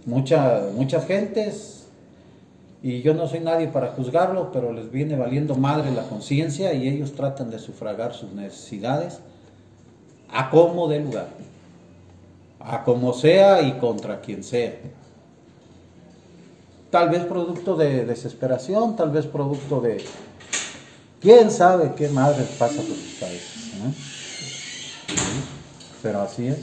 mucha, 0.05 0.63
muchas 0.75 1.07
gentes, 1.07 1.77
y 2.83 3.03
yo 3.03 3.15
no 3.15 3.27
soy 3.27 3.41
nadie 3.41 3.69
para 3.69 3.89
juzgarlo, 3.89 4.53
pero 4.53 4.73
les 4.73 4.91
viene 4.91 5.17
valiendo 5.17 5.57
madre 5.57 5.91
la 5.91 6.03
conciencia 6.05 6.73
y 6.73 6.89
ellos 6.89 7.15
tratan 7.15 7.51
de 7.51 7.59
sufragar 7.59 8.15
sus 8.15 8.33
necesidades 8.33 9.19
a 10.31 10.51
como 10.51 10.87
de 10.87 11.01
lugar, 11.01 11.29
a 12.61 12.85
como 12.85 13.13
sea 13.13 13.63
y 13.63 13.73
contra 13.73 14.21
quien 14.21 14.45
sea. 14.45 14.75
Tal 16.91 17.09
vez 17.09 17.25
producto 17.25 17.77
de 17.77 18.05
desesperación, 18.05 18.95
tal 18.95 19.11
vez 19.11 19.27
producto 19.27 19.81
de 19.81 20.05
quién 21.21 21.51
sabe 21.51 21.93
qué 21.97 22.09
madre 22.09 22.45
pasa 22.59 22.77
por 22.77 22.95
sus 22.95 23.17
cabezas. 23.19 23.73
¿no? 23.83 24.16
Sí, 25.97 26.03
Pero 26.03 26.21
así 26.23 26.49
es. 26.49 26.59